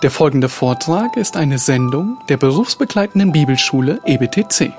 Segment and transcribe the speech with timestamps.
[0.00, 4.72] Der folgende Vortrag ist eine Sendung der berufsbegleitenden Bibelschule EBTC.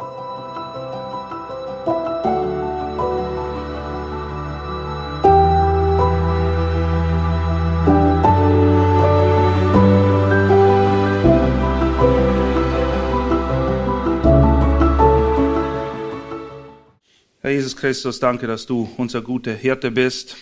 [17.42, 20.38] Herr Jesus Christus, danke, dass du unser guter Hirte bist,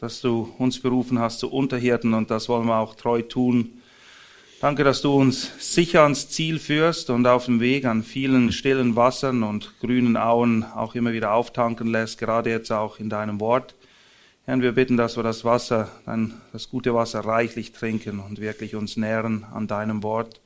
[0.00, 3.77] dass du uns berufen hast zu Unterhirten und das wollen wir auch treu tun.
[4.60, 8.96] Danke, dass du uns sicher ans Ziel führst und auf dem Weg an vielen stillen
[8.96, 13.76] Wassern und grünen Auen auch immer wieder auftanken lässt, gerade jetzt auch in deinem Wort.
[14.46, 15.88] Herr, wir bitten, dass wir das Wasser,
[16.52, 20.40] das gute Wasser reichlich trinken und wirklich uns nähren an deinem Wort,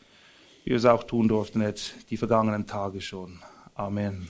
[0.64, 3.38] wie wir es auch tun durften jetzt die vergangenen Tage schon.
[3.76, 4.28] Amen.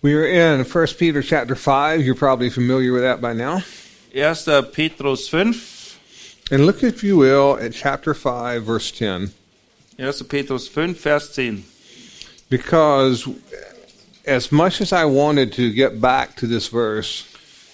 [0.00, 2.04] We are in 1 Peter chapter 5.
[2.06, 3.62] You're probably familiar with that by now.
[4.14, 4.44] 1.
[4.70, 5.73] Petrus 5,
[6.54, 9.32] And look, if you will, at chapter 5, verse 10.
[9.96, 10.12] 1.
[10.28, 11.64] Petrus 5, Vers 10.
[12.48, 13.28] Because
[14.24, 17.26] as much as I wanted to get back to this verse,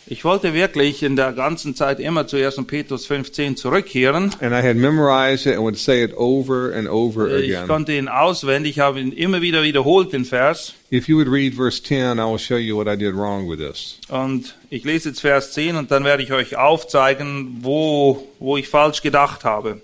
[0.06, 2.56] Ich wollte wirklich in der ganzen Zeit immer zu 1.
[2.66, 4.32] Petrus 15 zurückkehren.
[4.40, 8.08] and I had memorized it and would say it over and over Ich konnte ihn
[8.08, 10.74] auswendig, habe ihn immer wieder wiederholt, den Vers.
[10.90, 13.58] If you would read verse 10, I will show you what I did wrong with
[13.58, 13.98] this.
[14.08, 18.68] Und ich lese jetzt Vers 10 und dann werde ich euch aufzeigen, wo, wo ich
[18.68, 19.80] falsch gedacht habe.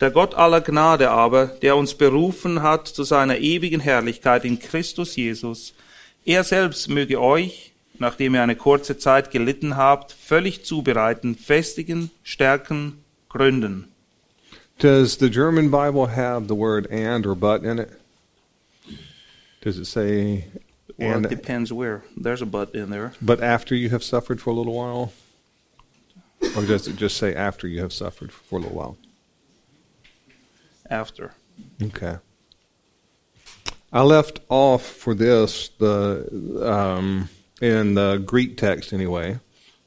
[0.00, 5.14] Der Gott aller Gnade aber, der uns berufen hat zu seiner ewigen Herrlichkeit in Christus
[5.14, 5.74] Jesus,
[6.24, 7.69] er selbst möge euch,
[8.00, 13.88] nachdem ihr eine kurze Zeit gelitten habt, völlig zubereiten, festigen, stärken, gründen.
[14.78, 17.90] Does the German Bible have the word and or but in it?
[19.62, 20.44] Does it say
[20.96, 22.02] Well, and it depends where.
[22.16, 23.12] There's a but in there.
[23.20, 25.12] but after you have suffered for a little while?
[26.56, 28.96] Or does it just say after you have suffered for a little while?
[30.88, 31.32] After.
[31.82, 32.16] Okay.
[33.92, 36.26] I left off for this the
[36.62, 37.28] um,
[37.60, 39.38] in the Greek text anyway.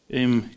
[0.10, 0.50] Im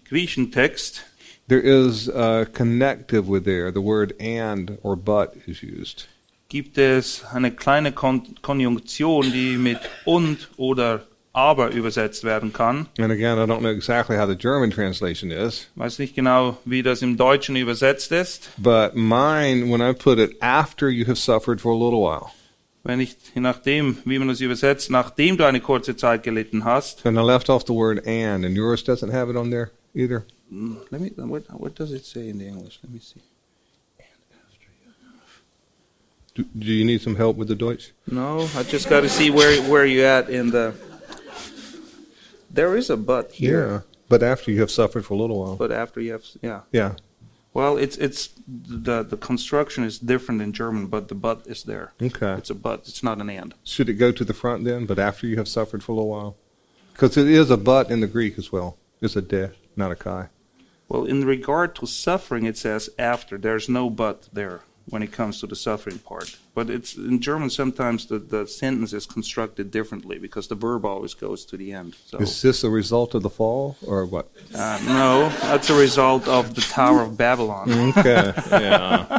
[0.53, 1.03] text,
[1.49, 3.71] There is a connective with there.
[3.71, 6.07] The word and or but is used.
[6.49, 12.89] gibt es eine kleine Kon Konjunktion, die mit und oder aber übersetzt werden kann.
[12.99, 16.83] And again, I don't know exactly how the German translation is, weiß nicht genau, wie
[16.83, 18.49] das im Deutschen übersetzt ist.
[18.59, 22.31] but mine when I put it after you have suffered for a little while.
[22.87, 27.03] Wenn ich, nachdem, wie man das übersetzt, nachdem du eine kurze Zeit gelitten hast.
[27.03, 30.25] Then I left off the word and, and yours doesn't have it on there either.
[30.91, 32.79] Let me, what, what does it say in the English?
[32.83, 33.21] Let me see.
[36.35, 37.93] Do, do you need some help with the Deutsch?
[38.07, 40.75] No, I just got to see where where you at in the.
[42.51, 45.57] There is a but here, Yeah, but after you have suffered for a little while.
[45.57, 46.61] but after you have, yeah.
[46.73, 46.93] Yeah.
[47.57, 51.95] Well, it's it's the the construction is different in German, but the but is there.
[52.03, 52.35] Okay.
[52.35, 52.81] It's a but.
[52.81, 53.55] It's not an and.
[53.65, 54.85] Should it go to the front then?
[54.85, 56.37] But after you have suffered for a little while,
[56.93, 58.77] because it is a but in the Greek as well.
[59.01, 60.29] It's a de, not a kai.
[60.87, 63.39] Well, in regard to suffering, it says after.
[63.39, 66.37] There's no but there when it comes to the suffering part.
[66.55, 67.51] But it's in German.
[67.51, 71.97] Sometimes the the sentence is constructed differently because the verb always goes to the end.
[72.07, 74.31] So Is this a result of the fall or what?
[74.55, 77.71] uh, no, that's a result of the Tower of Babylon.
[77.91, 78.33] Okay.
[78.51, 79.19] yeah.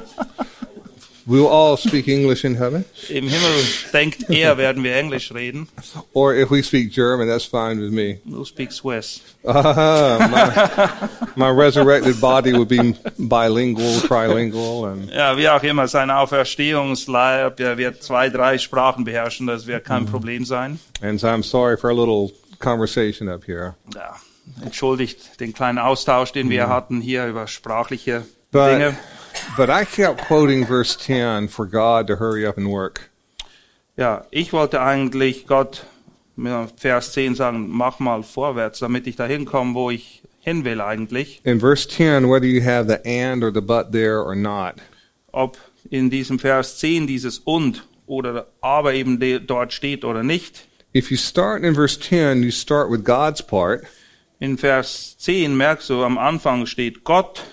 [1.29, 3.51] We will all speak English in heaven, Im Himmel
[3.91, 5.67] denkt er, werden wir Englisch reden.
[6.13, 8.19] or if we speak German, that's fine with me.
[8.25, 9.19] We'll speak Swiss.
[9.45, 16.09] Ah, my, my resurrected body would be bilingual, trilingual, and Ja, wie auch immer, sein
[16.11, 20.79] Auferstehungsleib, er wird zwei, drei Sprachen beherrschen, das wird kein Problem sein.
[21.01, 23.75] and so I'm sorry for a little conversation up here.
[23.93, 24.15] Ja,
[24.63, 28.95] entschuldigt den kleinen Austausch, den wir hatten hier über sprachliche But Dinge.
[29.55, 33.09] But I kept quoting verse ten for God to hurry up and work.
[33.97, 35.85] Ja, ich wollte eigentlich Gott
[36.35, 40.81] mit Vers 10 sagen, mach mal vorwärts, damit ich dahin komme, wo ich hin will
[40.81, 41.41] eigentlich.
[41.43, 44.75] In verse 10, whether you have the and or the but there or not,
[45.31, 45.57] Ob
[45.89, 50.67] in diesem Vers 10 dieses und oder aber eben dort steht oder nicht.
[50.93, 53.83] if you start in verse 10, you start with God's part,
[54.39, 57.43] In Vers 10 merkst du, am Anfang steht Gott.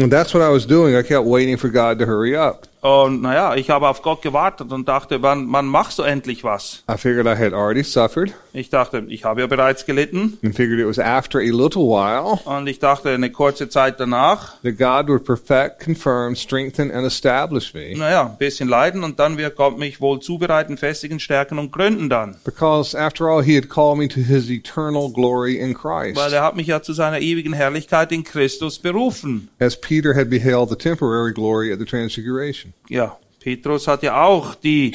[0.00, 0.96] And that's what I was doing.
[0.96, 2.66] I kept waiting for God to hurry up.
[2.82, 6.82] Und naja, ich habe auf Gott gewartet und dachte, wann, wann machst du endlich was?
[6.90, 10.38] I figured I had already suffered Ich dachte, ich habe ja bereits gelitten.
[10.42, 14.54] and figured it was after a little while Und ich dachte, eine kurze Zeit danach,
[14.62, 17.92] that God would perfect, confirm, strengthen, and establish me.
[17.96, 22.08] naja, ein bisschen leiden und dann wird Gott mich wohl zubereiten, festigen, stärken und gründen
[22.08, 22.36] dann.
[22.44, 26.16] Because after all, He had called me to His eternal glory in Christ.
[26.16, 29.50] Weil er hat mich ja zu seiner ewigen Herrlichkeit in Christus berufen.
[29.58, 32.69] As Peter had beheld the temporary glory at the Transfiguration.
[32.88, 34.92] Ja, Petrus hat ja auch die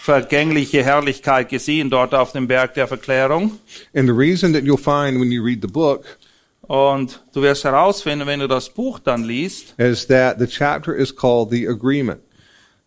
[0.00, 3.58] vergängliche Herrlichkeit gesehen dort auf dem Berg der Verklärung.
[3.94, 6.18] And the reason that you'll find when you read the book
[6.62, 11.14] Und du wirst herausfinden, wenn du das Buch dann liest, is that the chapter is
[11.14, 12.20] called The Agreement.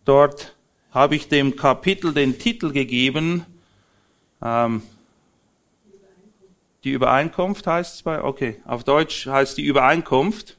[0.05, 0.55] dort
[0.91, 3.45] habe ich dem Kapitel den Titel gegeben,
[4.41, 4.81] ähm,
[6.83, 10.55] die Übereinkunft heißt es bei, okay, auf Deutsch heißt die Übereinkunft,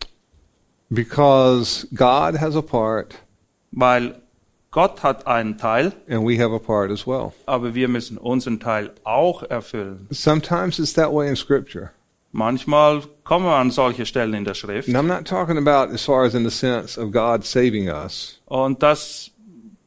[0.88, 3.16] Because God has a part
[3.76, 4.20] weil
[4.72, 7.32] Gott hat einen Teil, and we have a part as well.
[7.46, 10.08] aber wir müssen unseren Teil auch erfüllen.
[10.10, 11.90] Sometimes it's that way in Scripture.
[12.32, 14.88] Manchmal kommen wir an solche Stellen in der Schrift.
[14.88, 18.40] And I'm not talking about as far as in the sense of God saving us,
[18.46, 19.30] Und das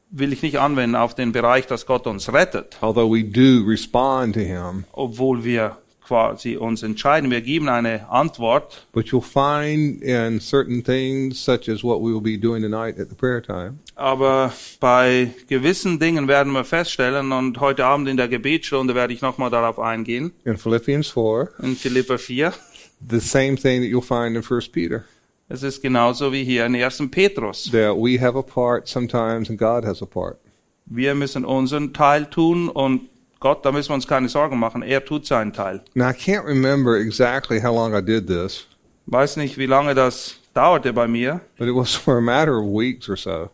[0.10, 4.34] will ich nicht anwenden auf den Bereich, dass Gott uns rettet, although we do respond
[4.34, 4.86] to Him.
[4.94, 5.78] obwohl wir
[6.10, 7.30] quasi uns entscheiden.
[7.30, 12.20] Wir geben eine Antwort, But you'll find in certain things, such as what we will
[12.20, 17.60] be doing tonight at the prayer time, aber bei gewissen Dingen werden wir feststellen, und
[17.60, 22.18] heute Abend in der Gebetsstunde werde ich nochmal darauf eingehen, in Philippians 4, in Philipper
[22.18, 22.54] 4.
[23.08, 25.06] the same thing that you'll find in 1 Peter.
[25.48, 27.12] Es ist genauso wie hier in 1.
[27.12, 27.70] Petrus.
[27.72, 30.40] That we have a part sometimes and God has a part.
[30.88, 33.10] Wir müssen unseren Teil tun und
[33.40, 34.82] Gott, da müssen wir uns keine Sorgen machen.
[34.84, 35.82] Er tut seinen Teil.
[35.94, 38.66] Now, I can't remember exactly how long I did this,
[39.06, 41.42] Weiß nicht, wie lange das dauerte bei mir.
[41.58, 43.50] but it was for a matter of weeks or so,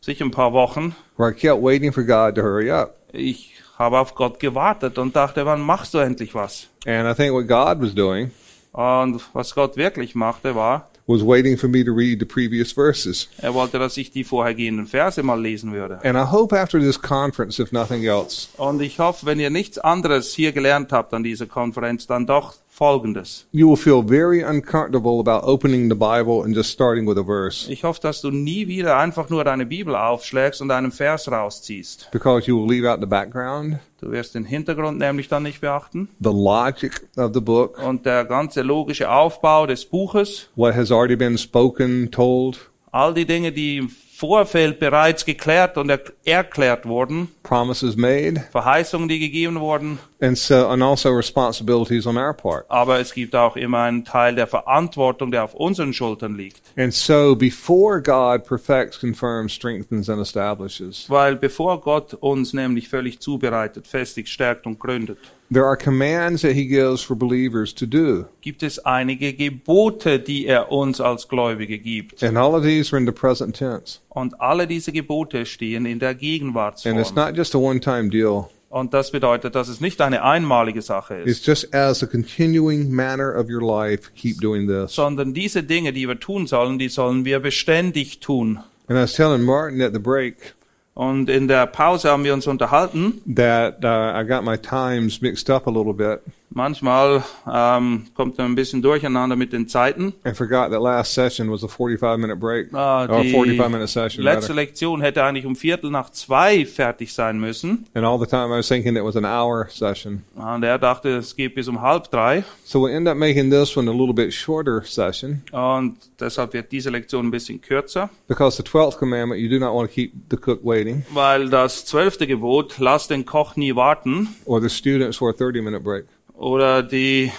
[0.00, 0.94] Sicher ein paar Wochen.
[1.16, 2.96] where I kept waiting for God to hurry up.
[3.12, 6.68] Ich habe auf Gott gewartet und dachte, wann machst du endlich was?
[6.86, 8.30] And I think what God was doing
[8.72, 13.28] Und was Gott wirklich machte, war, was waiting for me to read the previous verses.
[13.38, 15.98] er wollte, dass ich die vorhergehenden Verse mal lesen würde.
[16.04, 19.78] And I hope after this conference, if nothing else, Und ich hoffe, wenn ihr nichts
[19.78, 23.46] anderes hier gelernt habt an dieser Konferenz, dann doch Folgendes.
[23.52, 27.70] you will feel very uncomfortable about opening the Bible and just starting with a verse
[27.70, 32.08] Ich hoffe, dass du nie wieder einfach nur deine Bibel aufschlägst und einen Vers rausziehst.
[32.12, 36.08] because you will leave out the background, Du wirst den Hintergrund nämlich dann nicht beachten
[36.18, 41.14] the logic of the book, und der ganze logische Aufbau des Buches, what has already
[41.14, 42.58] been spoken, told,
[42.90, 43.86] all die Dinge, die
[44.22, 50.68] Vorfeld bereits geklärt und er erklärt wurden, promises made, Verheißungen, die gegeben wurden, and so
[50.68, 52.64] and also responsibilities on our part.
[52.68, 56.62] aber es gibt auch immer einen Teil der Verantwortung, der auf unseren Schultern liegt.
[56.76, 63.18] And so before God perfects, confirms, strengthens, and establishes, Weil bevor Gott uns nämlich völlig
[63.18, 65.18] zubereitet, festigt, stärkt und gründet,
[65.52, 68.26] there are commands that he gives for believers to do.
[68.40, 72.22] gibt es einige Gebote, die er uns als Gläubige gibt.
[72.22, 73.98] And all of these are in the present tense.
[74.08, 77.14] Und alle diese Gebote stehen in der And it's Gegenwartsform.
[77.14, 78.48] not just a one-time deal.
[78.70, 82.90] Und das bedeutet, dass es nicht eine einmalige Sache It's ist, just as a continuing
[82.90, 84.94] manner of your life, keep doing this.
[84.94, 88.60] sondern diese Dinge, die wir tun sollen, die sollen wir beständig tun.
[88.88, 90.54] And I was telling Martin at the break
[90.94, 93.22] Und in der Pause haben wir uns unterhalten.
[93.34, 96.20] that uh, I got my times mixed up a little bit
[96.54, 100.12] Manchmal ähm, kommt ein bisschen durcheinander mit den Zeiten.
[100.24, 104.22] and forgot that last session was a 45-minute break Ah, or die 45-minute session.
[104.22, 104.54] letzte Rather.
[104.62, 107.86] Lektion hätte eigentlich um Viertel nach zwei fertig sein müssen.
[107.94, 110.22] And all the time I was thinking it was an hour session.
[110.34, 112.44] Und er dachte, es geht bis um halb drei.
[112.64, 116.70] So we end up making this one a little bit shorter session Und deshalb wird
[116.72, 120.12] diese Lektion ein bisschen kürzer, because the 12th commandment, you do not want to keep
[120.30, 125.16] the cook waiting weil das zwölfte Gebot, lass den Koch nie warten, or the students
[125.16, 126.04] for a 30-minute break.
[126.42, 127.30] Oder die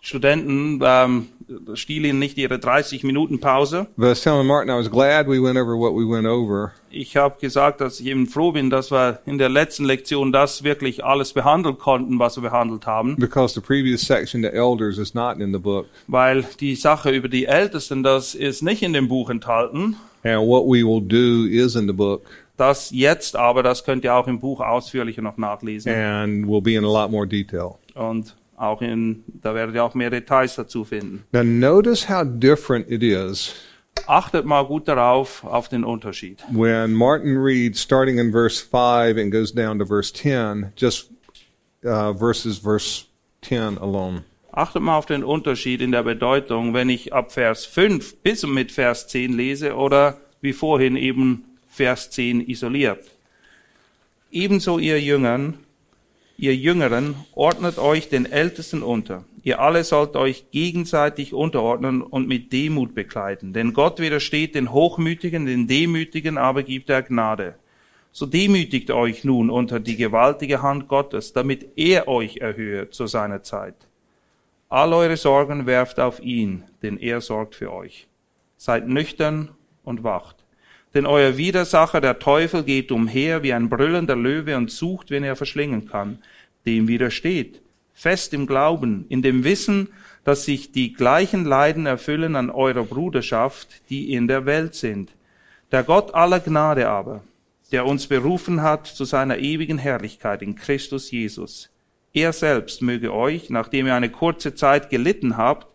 [0.00, 1.26] Studenten ähm,
[1.74, 3.86] stehlen nicht ihre 30 Minuten Pause.
[6.90, 10.62] Ich habe gesagt, dass ich eben froh bin, dass wir in der letzten Lektion das
[10.64, 15.12] wirklich alles behandeln konnten, was wir behandelt haben, because the previous section, the elders, is
[15.14, 15.86] not in the book.
[16.06, 19.96] weil die Sache über die Ältesten, das ist nicht in dem Buch enthalten.
[20.22, 22.22] And what we will do is in the book
[22.56, 25.92] Das jetzt aber, das könnt ihr auch im Buch ausführlicher noch nachlesen.
[25.92, 27.74] and will be in a lot more detail.
[27.94, 31.24] Und auch in, da werdet ihr auch mehr Details dazu finden.
[31.32, 33.54] Now, notice how different it is
[34.06, 36.42] Achtet mal gut darauf, auf den Unterschied.
[36.50, 41.10] when Martin reads starting in verse 5 and goes down to verse 10, just
[41.84, 43.06] uh, verses verse
[43.42, 44.24] 10 alone.
[44.52, 48.72] Achtet mal auf den Unterschied in der Bedeutung, wenn ich ab Vers 5 bis mit
[48.72, 53.04] Vers 10 lese oder wie vorhin eben Vers 10 isoliert.
[54.30, 55.58] Ebenso ihr Jüngern,
[56.38, 59.24] ihr Jüngeren, ordnet euch den Ältesten unter.
[59.42, 63.52] Ihr alle sollt euch gegenseitig unterordnen und mit Demut bekleiden.
[63.52, 67.56] Denn Gott widersteht den Hochmütigen, den Demütigen aber gibt er Gnade.
[68.12, 73.42] So demütigt euch nun unter die gewaltige Hand Gottes, damit er euch erhöhe zu seiner
[73.42, 73.74] Zeit.
[74.68, 78.06] All eure Sorgen werft auf ihn, denn er sorgt für euch.
[78.56, 79.50] Seid nüchtern
[79.82, 80.37] und wacht.
[80.94, 85.36] Denn euer Widersacher, der Teufel, geht umher wie ein brüllender Löwe und sucht, wen er
[85.36, 86.18] verschlingen kann.
[86.66, 87.60] Dem widersteht,
[87.92, 89.88] fest im Glauben, in dem Wissen,
[90.24, 95.10] dass sich die gleichen Leiden erfüllen an eurer Bruderschaft, die in der Welt sind.
[95.72, 97.22] Der Gott aller Gnade aber,
[97.72, 101.70] der uns berufen hat zu seiner ewigen Herrlichkeit in Christus Jesus.
[102.12, 105.66] Er selbst möge euch, nachdem ihr eine kurze Zeit gelitten habt,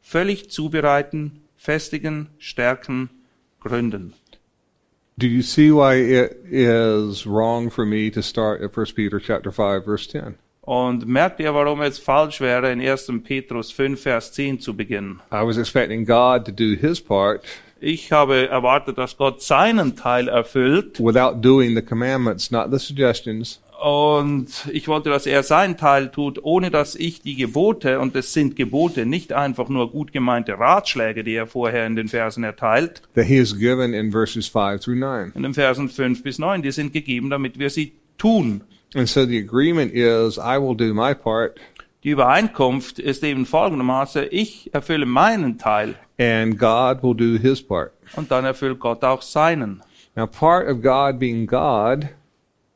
[0.00, 3.10] völlig zubereiten, festigen, stärken,
[3.60, 4.14] gründen.
[5.18, 9.52] Do you see why it is wrong for me to start at 1 Peter chapter
[9.52, 10.36] 5 verse 10?
[10.62, 13.10] Und merkt ihr, warum es falsch wäre, in 1.
[13.24, 15.20] Petrus 5, Vers 10 zu beginnen?
[15.30, 17.44] I was expecting God to do his part
[17.84, 23.60] Ich habe erwartet, dass Gott seinen Teil erfüllt without doing the commandments, not the suggestions.
[23.82, 28.32] Und ich wollte, dass er seinen Teil tut, ohne dass ich die Gebote, und es
[28.32, 33.02] sind Gebote, nicht einfach nur gut gemeinte Ratschläge, die er vorher in den Versen erteilt,
[33.14, 35.32] that he has given in verses 5 through 9.
[35.34, 38.62] in den Versen 5 bis 9, die sind gegeben, damit wir sie tun.
[38.94, 41.58] And so the agreement is I will do my part
[42.04, 47.92] Die Übereinkunft ist eben folgendermaßen, ich erfülle meinen Teil and God will do his part.
[48.14, 49.82] und dann erfüllt Gott auch seinen.
[50.14, 52.06] Now, part of God being God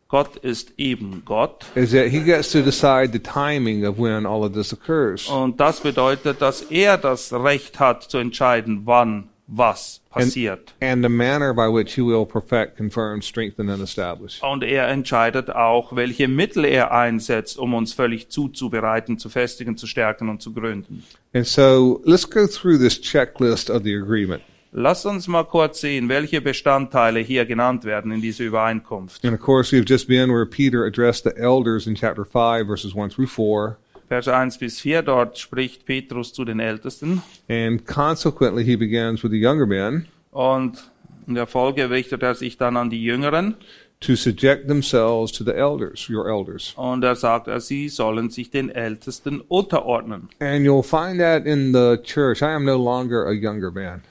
[0.09, 1.65] Gott ist eben Gott.
[1.75, 5.29] is that he gets to decide the timing of when all of this occurs.
[5.29, 10.75] Und das bedeutet, dass er das Recht hat zu entscheiden, wann was passiert.
[10.81, 14.41] And the manner by which he will perfect, confirm, strengthen, and establish.
[14.43, 19.87] Und er entscheidet auch, welche Mittel er einsetzt, um uns völlig zuzubereiten, zu festigen, zu
[19.87, 21.05] stärken und zu gründen.
[21.33, 24.43] And so let's go through this checklist of the agreement.
[24.73, 29.25] Lasst uns mal kurz sehen, welche Bestandteile hier genannt werden in dieser Übereinkunft.
[29.25, 32.95] And of course, we've just been where Peter addressed the elders in chapter 5, verses
[32.95, 33.77] 1 through 4.
[34.09, 37.23] Vers 1 bis 4, dort spricht Petrus zu den Ältesten.
[37.49, 40.91] And consequently, he begins with the younger men Und
[41.27, 43.57] in der Folge richtet er sich dann an die Jüngeren
[44.01, 46.75] to subject themselves to the elders, your elders.
[46.77, 50.29] und er sagt, sie sollen sich den Ältesten unterordnen.
[50.39, 52.43] And you'll find that in the church.
[52.43, 54.03] I am no longer a younger man.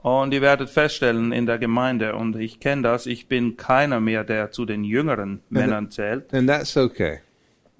[0.00, 4.22] Und ihr werdet feststellen in der Gemeinde, und ich kenne das, ich bin keiner mehr,
[4.22, 6.32] der zu den jüngeren Männern zählt.
[6.32, 7.18] And that's okay.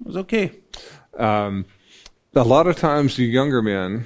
[0.05, 0.51] Ist okay.
[1.13, 1.65] Um,
[2.35, 4.05] a lot of times, the younger men,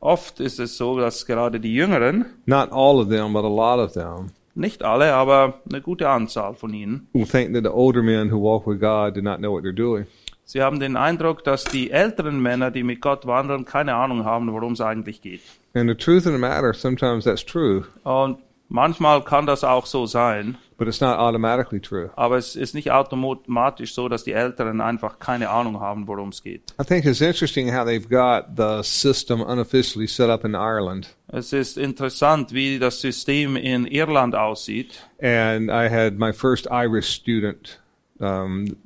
[0.00, 3.80] Oft ist es so, dass gerade die Jüngeren, not all of them, but a lot
[3.80, 8.02] of them, nicht alle, aber eine gute Anzahl von ihnen, will think that the older
[8.02, 10.06] men who walk with God do not know what they're doing.
[10.44, 14.52] sie haben den Eindruck, dass die älteren Männer, die mit Gott wandern, keine Ahnung haben,
[14.52, 15.42] worum es eigentlich geht.
[15.78, 20.06] And the truth of the matter, sometimes that's true, Und manchmal kann das auch so
[20.06, 22.10] sein, but it's not automatically true.
[22.16, 26.42] aber es ist nicht automatisch so, dass die Älteren einfach keine Ahnung haben, worum es
[26.42, 26.62] geht.
[26.80, 31.14] I think it's interesting how they've got the system unofficially set up in Ireland.
[31.28, 35.02] Es ist interessant, wie das System in Irland aussieht.
[35.20, 37.80] And I had my first Irish student
[38.20, 38.76] um,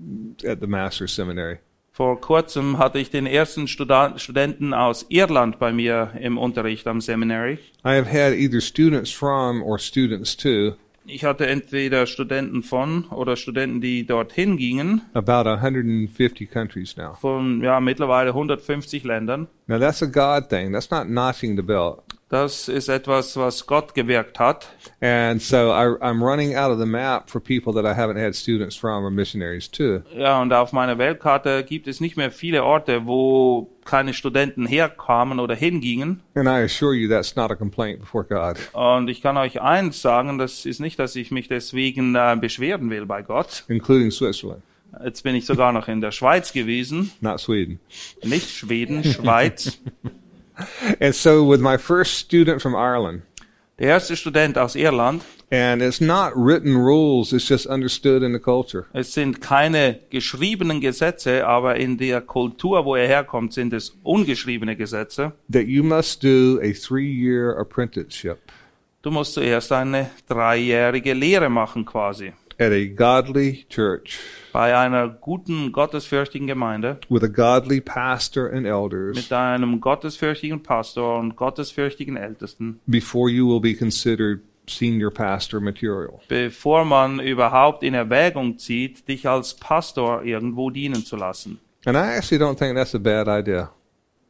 [0.46, 1.58] at the Master's Seminary.
[1.94, 7.58] Vor kurzem hatte ich den ersten Studenten aus Irland bei mir im Unterricht am Seminary.
[7.84, 10.72] I have had either students from or students to
[11.04, 17.12] Ich hatte entweder Studenten von oder Studenten, die dorthin gingen, about 150 countries now.
[17.20, 19.48] von ja mittlerweile 150 Ländern.
[19.66, 20.72] Now that's a God thing.
[20.72, 21.98] That's not notching the belt.
[22.32, 24.66] Das ist etwas, was Gott gewirkt hat.
[25.02, 28.34] And so I, I'm running out of the map for people that I haven't had
[28.34, 30.00] students from or missionaries to.
[30.16, 35.40] Ja, und auf meiner Weltkarte gibt es nicht mehr viele Orte, wo keine Studenten herkamen
[35.40, 36.22] oder hingingen.
[36.34, 38.56] And I assure you that's not a complaint before God.
[38.72, 42.88] Und ich kann euch eins sagen, das ist nicht, dass ich mich deswegen äh, beschweren
[42.88, 43.64] will bei Gott.
[43.68, 44.62] including Switzerland,
[45.04, 47.78] Jetzt bin ich sogar noch in der Schweiz gewesen, not Sweden.
[48.24, 49.78] nicht Schweden, Schweiz.
[51.00, 53.22] And so, with my first student from Ireland,
[53.78, 58.38] Der erste Student aus Irland, and it's not written rules, it's just understood in the
[58.38, 58.84] culture.
[58.92, 64.76] es sind keine geschriebenen Gesetze, aber in der Kultur, wo er herkommt, sind es ungeschriebene
[64.76, 65.32] Gesetze.
[65.50, 68.38] That you must do a three year apprenticeship
[69.02, 72.34] Du musst zuerst eine dreijährige Lehre machen quasi.
[72.62, 74.18] At a godly church
[74.52, 81.18] Bei einer guten, gottesfürchtigen Gemeinde with a godly pastor and elders mit einem gottesfürchtigen Pastor
[81.18, 86.20] und gottesfürchtigen Ältesten, before you will be considered senior pastor material.
[86.28, 91.58] bevor man überhaupt in Erwägung zieht, dich als Pastor irgendwo dienen zu lassen.
[91.84, 93.72] And I actually don't think that's a bad idea.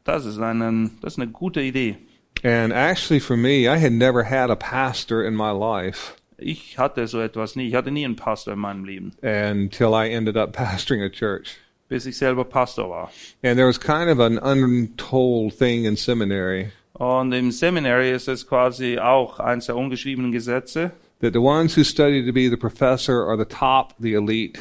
[0.04, 1.96] Das ist, eine, das ist eine gute Idee.
[2.42, 7.06] And actually, for me, I had never had a pastor in my life Ich hatte
[7.06, 7.68] so etwas nie.
[7.68, 11.56] Ich hatte nie einen Pastor in meinem Leben, until I ended up pastoring a church.
[11.88, 13.10] bis ich selber Pastor war.
[13.42, 18.46] And there was kind of an untold thing in seminary Und im Seminary ist es
[18.46, 20.92] quasi auch eines der ungeschriebenen Gesetze.
[21.20, 24.58] that the ones who study to be the professor are the top, the elite,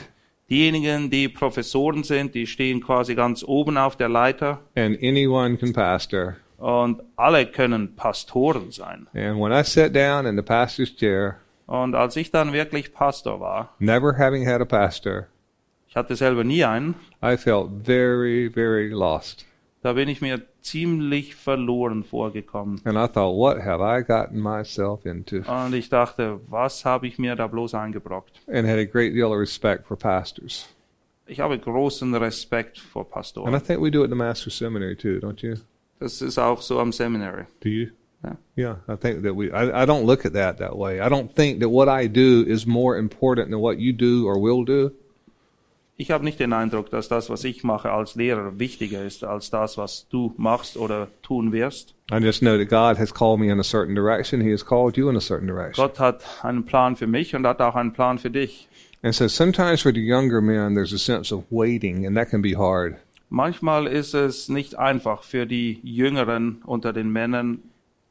[0.50, 5.72] Diejenigen, die Professoren sind, die stehen quasi ganz oben auf der Leiter and anyone can
[5.74, 6.36] pastor.
[6.58, 9.08] und alle können Pastoren sein.
[9.14, 11.38] And when I sat down in the pastor's chair,
[11.72, 15.28] Und als ich dann wirklich Pastor war, never having had a pastor,
[15.88, 19.46] ich hatte selber nie einen, I felt very, very lost.
[19.82, 22.82] da bin ich mir ziemlich verloren vorgekommen.
[22.84, 25.38] And I thought, what have I gotten myself into?
[25.50, 28.42] Und ich dachte, was habe ich mir da bloß eingebrockt?
[28.48, 30.68] And had a great deal of respect for pastors.
[31.26, 33.64] Ich habe großen Respekt vor And I Pastoren.
[33.64, 35.56] think we do it in the Master's Seminary too, don't you?
[36.00, 37.46] Das ist auch so am Seminary.
[37.62, 37.88] Do you?
[38.24, 38.36] Yeah.
[38.56, 41.00] Yeah, I think that we, I, I don't look at that that way.
[41.02, 44.40] I don't think that what I do is more important than what you do or
[44.40, 44.92] will do.
[45.98, 49.52] Ich habe nicht den Eindruck, dass das, was ich mache als Lehrer, wichtiger ist als
[49.52, 51.94] das, was du machst oder tun wirst.
[52.12, 54.42] I just know that God has called me in a certain direction.
[54.42, 55.84] He has called you in a certain direction.
[55.84, 58.68] Gott hat einen Plan für mich und hat auch einen Plan für dich.
[59.04, 62.42] And so sometimes for the younger men, there's a sense of waiting, and that can
[62.42, 62.96] be hard.
[63.30, 67.60] Manchmal ist es nicht einfach für die Jüngeren unter den Männern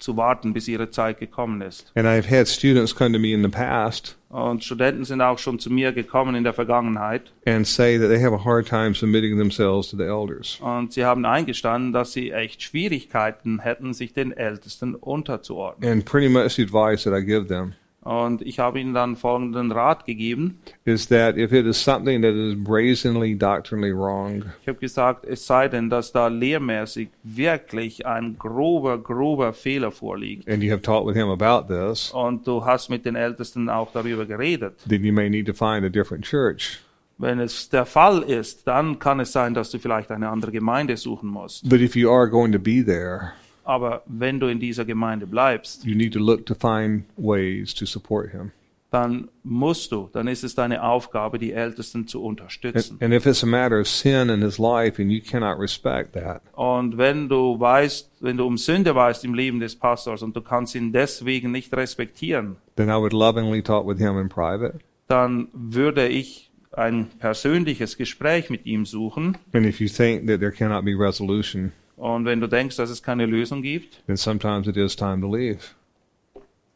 [0.00, 1.92] zu warten, bis ihre Zeit gekommen ist.
[1.95, 5.59] And I've had students come to me in the past Und Studenten sind auch schon
[5.59, 9.37] zu mir gekommen in der Vergangenheit and say that they have a hard time submitting
[9.38, 10.59] themselves to the elders.
[10.61, 15.90] und sie haben eingestanden, dass sie echt Schwierigkeiten hätten, sich den Ältesten unterzuordnen.
[15.90, 19.73] And pretty much the advice that I give them Und ich habe ihnen dann folgenden
[19.73, 20.59] Rat gegeben.
[20.87, 25.47] is that if it is something that is brazenly doctrinally wrong, Ich habe gesagt, es
[25.47, 30.49] sei denn, dass da lehrmäßig wirklich ein grober, grober Fehler vorliegt.
[30.49, 33.92] and you have talked with him about this, Und du hast mit den Ältesten auch
[33.92, 34.78] darüber geredet.
[34.88, 36.80] then you may need to find a different church.
[37.19, 40.97] Wenn es der Fall ist, dann kann es sein, dass du vielleicht eine andere Gemeinde
[40.97, 41.69] suchen musst.
[41.69, 43.33] But if you are going to be there,
[43.64, 47.87] Aber wenn du in dieser Gemeinde bleibst, you need to look to find ways to
[47.87, 48.52] support him.
[48.93, 52.96] dann musst du, dann ist es deine Aufgabe, die Ältesten zu And, unterstützen.
[53.01, 56.42] and if it's a matter of sin in his life and you cannot respect that,
[56.55, 60.40] Und wenn du weißt, wenn du um Sünde weißt im Leben des Pastors und du
[60.40, 64.81] kannst ihn deswegen nicht respektieren, then I would lovingly talk with him in private.
[65.07, 69.37] dann würde ich ein persönliches Gespräch mit ihm suchen.
[69.53, 73.02] And if you think that there cannot be resolution, Und wenn du denkst, dass es
[73.02, 75.58] keine Lösung gibt, then sometimes it is time to leave.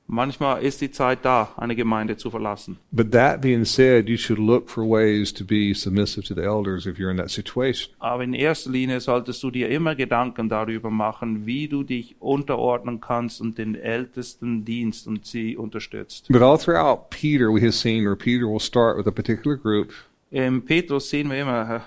[0.07, 2.77] manchmal ist die Zeit da, eine Gemeinde zu verlassen.
[2.93, 6.85] But that being said, you should look for ways to be submissive to the elders
[6.85, 7.95] if you're in that situation.
[8.01, 13.01] Aber in erster Linie solltest du dir immer Gedanken darüber machen, wie du dich unterordnen
[13.01, 16.29] kannst und den Ältesten dienst und sie unterstützt.
[16.29, 19.91] But all throughout Peter, we have seen where Peter will start with a particular group,
[20.31, 21.83] Im Petrus sehen wir immer,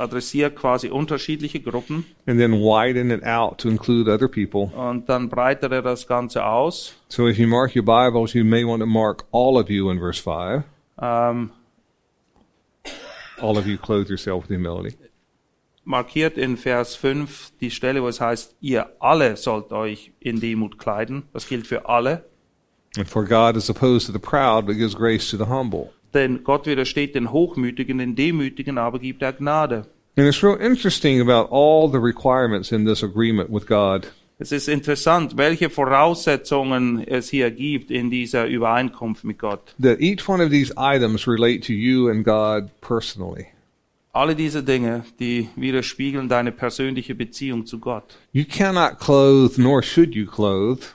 [0.00, 4.70] er adressiert quasi unterschiedliche Gruppen and then widen it out to include other people.
[4.76, 6.94] und dann breitet er das Ganze aus.
[7.08, 9.98] So if you mark your Bibles, you may want to mark all of you in
[9.98, 10.64] verse 5.
[11.00, 11.50] Ähm,
[13.40, 14.96] All of you clothe yourself with humility.
[15.84, 20.78] markiert in Vers 5 die Stelle, wo es heißt, ihr alle sollt euch in Demut
[20.78, 21.22] kleiden.
[21.32, 22.24] Das gilt für alle.
[22.98, 25.90] And for God is opposed to the proud, but gives grace to the humble.
[26.14, 29.86] Denn Gott widersteht den Hochmütigen, den Demütigen, aber gibt er Gnade.
[30.16, 34.10] And it's real interesting about all the requirements in this agreement with God.
[34.38, 39.74] Es ist interessant, welche Voraussetzungen es hier gibt in dieser Übereinkunft mit Gott.
[39.80, 43.46] That each one of these items relate to you and God personally.
[44.12, 48.16] Alle diese Dinge, die widerspiegeln deine persönliche Beziehung zu Gott.
[48.32, 50.86] You cannot clothe, nor should you clothe,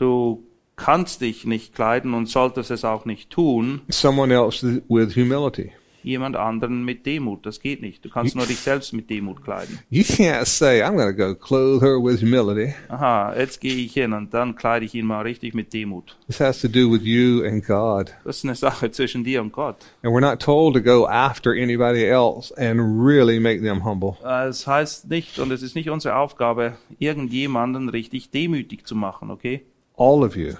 [0.00, 0.42] Du
[0.84, 5.72] kannst dich nicht kleiden und solltest es auch nicht tun, someone else with humility.
[6.02, 7.44] jemand anderen mit Demut.
[7.44, 8.04] Das geht nicht.
[8.04, 9.78] Du kannst nur dich selbst mit Demut kleiden.
[9.90, 12.74] You can't say, I'm to go clothe her with humility.
[12.88, 16.16] Aha, jetzt gehe ich hin und dann kleide ich ihn mal richtig mit Demut.
[16.26, 18.14] This has to do with you and God.
[18.24, 19.76] Das ist eine Sache zwischen dir und Gott.
[20.02, 24.16] And we're not told to go after anybody else and really make them humble.
[24.24, 29.62] Es heißt nicht, und es ist nicht unsere Aufgabe, irgendjemanden richtig demütig zu machen, okay?
[29.96, 30.54] All of you.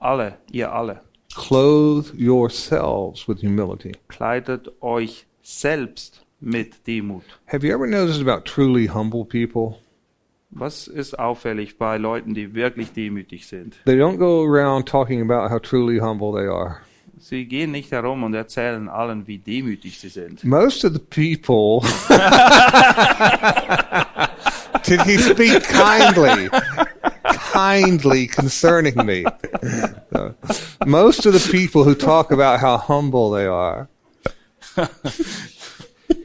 [0.00, 1.02] Alle, ihr alle.
[1.34, 3.92] Clothe yourselves with humility.
[4.08, 7.24] Kleidet euch selbst mit Demut.
[7.46, 9.78] Have you ever noticed about truly humble people?
[10.50, 13.76] Was ist auffällig bei Leuten, die wirklich demütig sind?
[13.84, 16.78] They don't go around talking about how truly humble they are.
[17.18, 20.42] Sie gehen nicht herum und erzählen allen, wie demütig sie sind.
[20.42, 21.86] Most of the people.
[24.82, 26.48] Did he speak kindly?
[27.52, 29.24] Kindly concerning me.
[30.12, 30.34] So,
[30.86, 33.88] most of the people who talk about how humble they are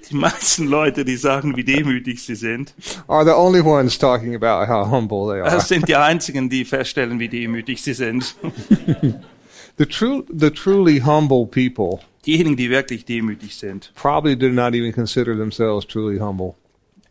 [0.09, 2.73] Die meisten Leute, die sagen, wie demütig sie sind,
[3.07, 5.59] are the only ones talking about how humble they are.
[5.61, 8.35] sind die einzigen, die feststellen, wie demütig sie sind.
[9.77, 14.93] The true, the truly humble people Diejenigen, die wirklich demütig sind, probably do not even
[14.93, 16.55] consider themselves truly humble.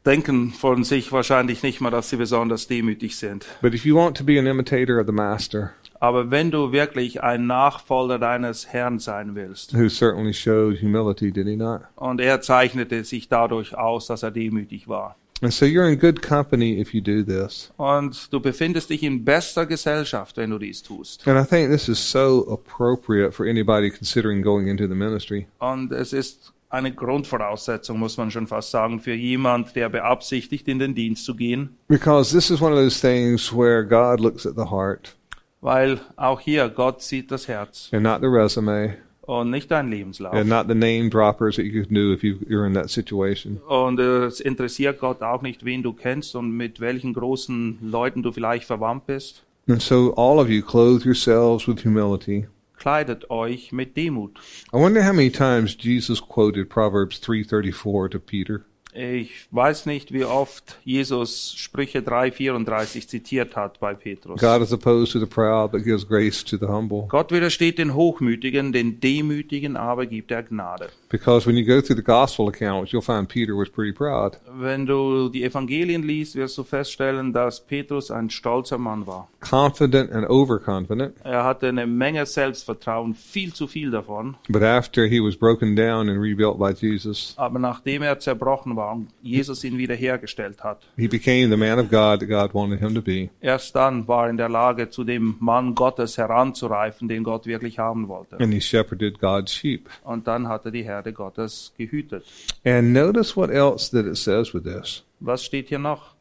[0.06, 3.46] Denken von sich wahrscheinlich nicht mal, dass sie besonders demütig sind.
[3.62, 7.22] But if you want to be an imitator of the master, Aber wenn du wirklich
[7.22, 11.82] ein Nachfolger deines Herrn sein willst, who certainly showed humility, did he not?
[11.96, 15.16] und er zeichnete sich dadurch aus, dass er demütig war.
[15.42, 17.70] And so you're in good company if you do this.
[17.76, 21.26] Und du befindest dich in bester Gesellschaft, wenn du dies tust.
[21.26, 25.46] And I think this is so appropriate for anybody considering going into the ministry.
[25.58, 30.78] Und es ist eine Grundvoraussetzung, muss man schon fast sagen, für jemand, der beabsichtigt, in
[30.78, 31.76] den Dienst zu gehen.
[31.88, 35.16] Because this is one of those things where God looks at the heart
[35.60, 40.34] Weil auch hier Gott sieht das Herz and not the resume und nicht dein Lebenslauf.
[40.34, 43.58] and not the name droppers that you do if you, you're in that situation.
[43.66, 48.22] Und äh, es interessiert Gott auch nicht, wen du kennst und mit welchen großen Leuten
[48.22, 49.42] du vielleicht verwandt bist.
[49.66, 52.46] And so all of you clothe yourselves with humility.
[52.84, 54.38] Kleidet euch mit Demut.
[54.70, 58.66] I wonder how many times Jesus quoted Proverbs 3:34 to Peter.
[58.96, 64.40] Ich weiß nicht, wie oft Jesus Sprüche 3,34 zitiert hat bei Petrus.
[64.40, 67.06] God is opposed to the proud but gives grace to the humble.
[67.08, 70.90] Gott widersteht den Hochmütigen, den Demütigen aber gibt er Gnade.
[71.08, 74.38] Because when you go through the gospel accounts, you'll find Peter was pretty proud.
[74.52, 79.28] Wenn du die Evangelien liest, wirst du feststellen, dass Petrus ein stolzer Mann war.
[79.40, 81.16] Confident and overconfident.
[81.24, 84.36] Er hatte eine Menge Selbstvertrauen, viel zu viel davon.
[84.48, 88.83] But after he was broken down and rebuilt by Jesus, Aber nachdem er zerbrochen war
[88.92, 92.94] und Jesus ihn wiederhergestellt hat, he became the man of God that God wanted him
[92.94, 93.30] to be.
[93.40, 97.78] erst dann war er in der Lage, zu dem Mann Gottes heranzureifen, den Gott wirklich
[97.78, 98.38] haben wollte.
[98.40, 99.88] And he shepherded God's sheep.
[100.02, 102.24] Und dann hat er die Herde Gottes gehütet.
[102.64, 105.04] And notice what else that it says with this.
[105.20, 106.14] Was steht hier noch?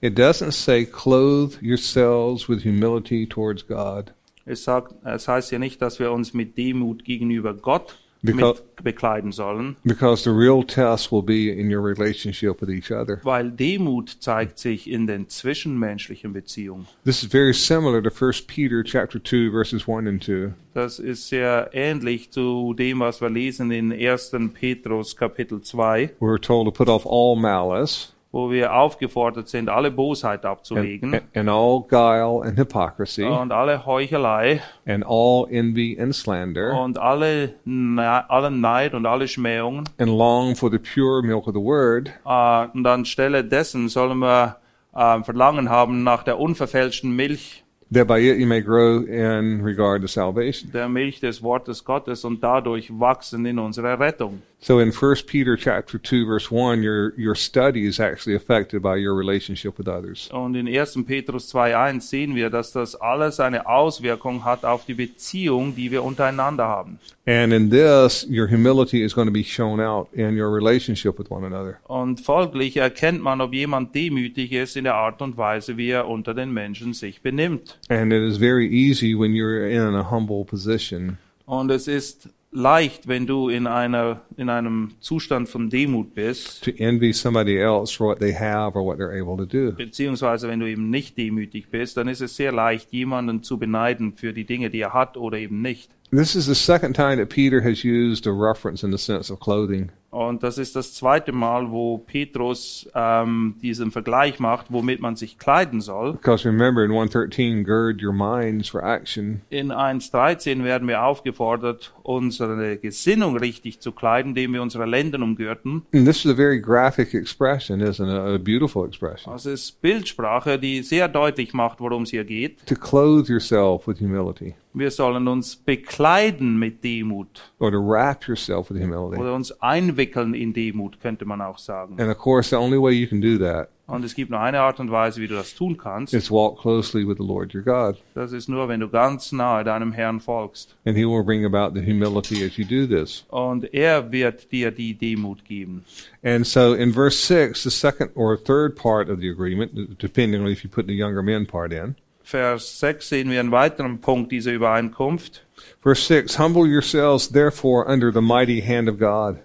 [0.00, 4.12] It doesn't say clothe yourselves with humility towards God.
[4.46, 9.32] Es, sagt, es heißt ja nicht, dass wir uns mit Demut gegenüber Gott Because- bekleiden
[9.32, 13.20] sollen, Because the real test will be in your relationship with each other.
[13.22, 16.86] weil Demut zeigt sich in den zwischenmenschlichen Beziehungen.
[17.04, 20.52] This is very similar to 1 Peter chapter 2 verses 1 and 2.
[20.74, 24.52] Das ist sehr ähnlich zu dem, was wir lesen in 1.
[24.52, 29.90] Petrus Kapitel 2, We're told to put off all malice wo wir aufgefordert sind, alle
[29.90, 36.14] Bosheit abzulegen and, and all guile and hypocrisy und alle Heuchelei and all envy and
[36.14, 39.84] slander und alle, Ne- allen Neid und alle Schmähungen.
[39.98, 44.56] and long for the pure milk of the word Äh, und anstelle dessen sollen wir
[44.94, 50.02] äh, Verlangen haben nach der unverfälschten Milch, that by it you may grow in regard
[50.02, 50.70] to salvation.
[50.72, 54.42] der Milch des Wortes Gottes und dadurch wachsen in unserer Rettung.
[54.60, 58.96] So in 1 Peter chapter 2 verse 1 your your study is actually affected by
[58.96, 60.28] your relationship with others.
[60.32, 61.04] Und in 1.
[61.06, 66.02] Petrus 2.1 sehen wir, dass das alles eine Auswirkung hat auf die Beziehung, die wir
[66.02, 66.98] untereinander haben.
[67.24, 71.30] And in this your humility is going to be shown out in your relationship with
[71.30, 71.78] one another.
[71.86, 76.08] Und folglich erkennt man, ob jemand demütig ist in der Art und Weise, wie er
[76.08, 77.78] unter den Menschen sich benimmt.
[77.88, 83.08] And it is very easy when you're in a humble position Und es ist leicht,
[83.08, 88.08] wenn du in einer, in einem Zustand von Demut bist, to envy somebody else for
[88.08, 89.72] what they have or what they're able to do.
[89.72, 94.14] beziehungsweise wenn du eben nicht demütig bist, dann ist es sehr leicht, jemanden zu beneiden
[94.14, 95.90] für die Dinge, die er hat oder eben nicht.
[96.10, 99.40] This is the second time that Peter has used a reference in the sense of
[99.40, 99.90] clothing.
[100.10, 105.36] Und das ist das zweite Mal, wo Petrus ähm, diesen Vergleich macht, womit man sich
[105.36, 106.14] kleiden soll.
[106.14, 109.42] Because remember in 113, gird your minds for action.
[109.50, 115.82] In 1.13 werden wir aufgefordert, unsere Gesinnung richtig zu kleiden, indem wir unsere Lenden umgürten.
[115.92, 118.18] And this is a very graphic expression, isn't it?
[118.18, 119.32] A beautiful expression.
[119.32, 122.64] Das ist Bildsprache, die sehr deutlich macht, worum es hier geht.
[122.66, 128.70] To clothe yourself with humility, Wir sollen uns bekleiden mit Demut or to wrap yourself
[128.70, 129.20] with humility.
[129.20, 132.00] oder uns einwickeln in Demut, könnte man auch sagen.
[132.00, 134.60] And of course, the only way you can do that Und es gibt nur eine
[134.60, 136.12] Art und Weise, wie du das tun kannst.
[136.12, 137.96] It's walk closely with the Lord your God.
[138.14, 140.76] Das ist nur, wenn du ganz nahe deinem Herrn folgst.
[140.84, 143.24] And he will bring about the humility as you do this.
[143.28, 145.86] Und er wird dir die Demut geben.
[146.22, 150.48] And so in verse 6, the second or third part of the agreement, depending on
[150.48, 154.30] if you put the younger men part in, Vers 6 sehen wir einen weiteren Punkt
[154.32, 155.46] dieser Übereinkunft.
[155.80, 159.38] verse 6 Humble yourselves therefore under the mighty hand of God.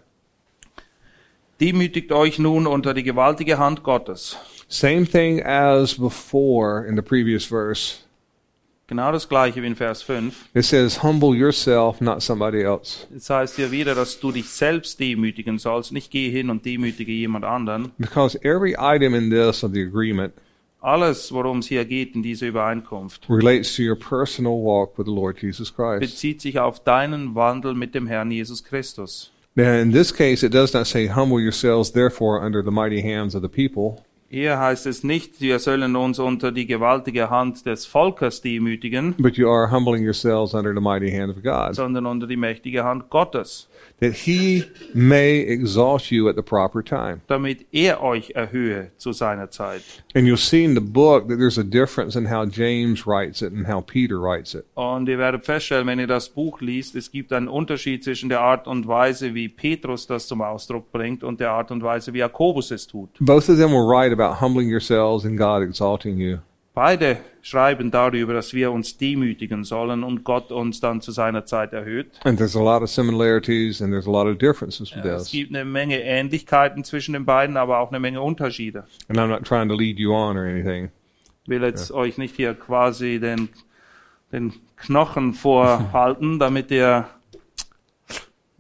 [1.59, 4.37] Demütigt euch nun unter die gewaltige Hand Gottes.
[4.67, 7.99] Same thing as before in the previous verse.
[8.87, 10.49] Genau das gleiche wie in Vers 5.
[10.53, 13.07] It says, Humble yourself, not somebody else.
[13.15, 15.93] Es heißt hier wieder, dass du dich selbst demütigen sollst.
[15.93, 17.91] Nicht geh hin und demütige jemand anderen.
[17.97, 20.33] Because every item in this of the agreement
[20.83, 25.13] Alles, worum es hier geht in dieser Übereinkunft, relates to your personal walk with the
[25.13, 26.01] Lord Jesus Christ.
[26.01, 29.31] bezieht sich auf deinen Wandel mit dem Herrn Jesus Christus.
[29.55, 33.35] Now, in this case, it does not say, Humble yourselves therefore under the mighty hands
[33.35, 34.03] of the people.
[34.29, 39.37] Hier heißt es nicht, wir sollen uns unter die gewaltige Hand des Volkes demütigen, But
[39.37, 43.11] you are humbling yourselves under the mighty hand of God, sondern unter die mächtige Hand
[43.11, 47.21] Gottes, that he may exalt you at the proper time.
[47.27, 49.81] damit er euch erhöhe zu seiner Zeit.
[50.15, 53.53] And you'll see in the book that there's a difference in how James writes it
[53.53, 54.65] and how Peter writes it.
[54.75, 58.41] Und ihr werdet feststellen, wenn ihr das Buch liest, es gibt einen Unterschied zwischen der
[58.41, 62.19] Art und Weise, wie Petrus das zum Ausdruck bringt und der Art und Weise, wie
[62.19, 63.09] Jakobus es tut.
[63.19, 66.37] Both of them will write about humbling yourselves and God exalting you.
[66.75, 71.71] Beide schreiben darüber, dass wir uns demütigen sollen und Gott uns dann zu seiner Zeit
[71.71, 72.07] erhöht.
[72.23, 75.31] And there's a lot of similarities and there's a lot of differences with Es this.
[75.31, 78.85] gibt eine Menge Ähnlichkeiten zwischen den beiden, aber auch eine Menge Unterschiede.
[79.07, 80.89] And I'm not trying to lead you on or anything.
[81.43, 83.49] Ich will jetzt euch nicht hier quasi den,
[84.31, 87.07] den Knochen vorhalten, damit ihr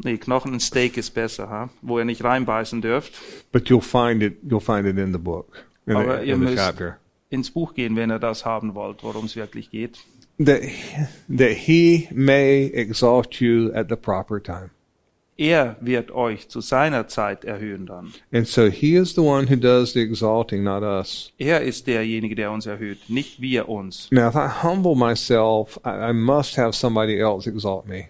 [0.05, 1.69] Nee, Knochen und Steak ist besser, ha?
[1.81, 3.13] wo ihr nicht reinbeißen dürft.
[3.51, 5.65] But you'll find it you'll find it in the book.
[5.85, 6.97] In Aber the, in the müsst chapter.
[7.33, 9.99] Ins Buch gehen, wenn ihr das haben wollt, worum es wirklich geht.
[10.43, 10.61] That
[11.29, 14.71] that he may exalt you at the proper time.
[15.35, 18.13] Er wird euch zu seiner Zeit erhöhen dann.
[18.31, 21.33] And so he is the one who does the exalting, not us.
[21.39, 24.09] Er ist derjenige, der uns erhöht, nicht wir uns.
[24.11, 28.09] Now, if I humble myself, I, I must have somebody else exalt me.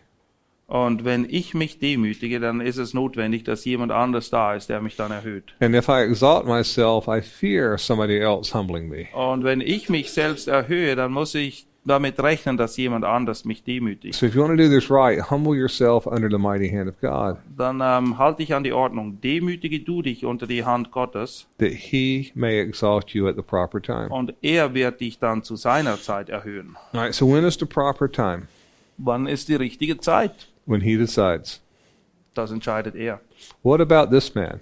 [0.68, 4.82] Und wenn ich mich demütige, dann ist es notwendig, dass jemand anders da ist, der
[4.82, 5.54] mich dann erhöht.
[5.60, 9.08] And if I exalt myself, I fear somebody else humbling me.
[9.14, 13.62] Und wenn ich mich selbst erhöhe, dann muss ich damit rechnen, dass jemand anders mich
[13.66, 14.16] demütigt.
[14.16, 16.96] So if you want to do this right, humble yourself under the mighty hand of
[17.02, 19.20] God, Dann ähm, halte ich an die Ordnung.
[19.20, 23.82] Demütige du dich unter die Hand Gottes that he may exalt you at the proper
[23.82, 24.08] time.
[24.08, 26.78] und er wird dich dann zu seiner Zeit erhöhen.
[26.94, 28.44] All right, so when is the proper time?
[28.98, 30.48] Wann ist die richtige Zeit?
[30.66, 31.62] When he decides.
[32.34, 33.20] Das entscheidet er.
[33.62, 34.62] What about this man?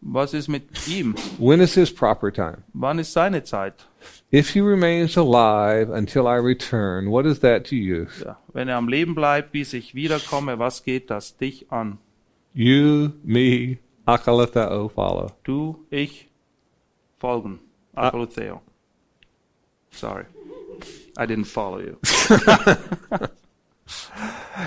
[0.00, 1.14] Was ist mit ihm?
[1.38, 2.58] When is his proper time?
[2.74, 3.86] Wann ist seine Zeit?
[4.30, 8.06] If he remains alive until I return, what is that to you?
[8.22, 11.98] Ja, wenn er am Leben bleibt, bis ich wiederkomme, was geht das dich an?
[12.52, 15.30] You, me, akalathao follow.
[15.42, 16.28] Du, ich,
[17.18, 17.60] folgen.
[17.94, 18.60] Apotheo.
[19.90, 20.24] Sorry.
[21.16, 21.96] I didn't follow you.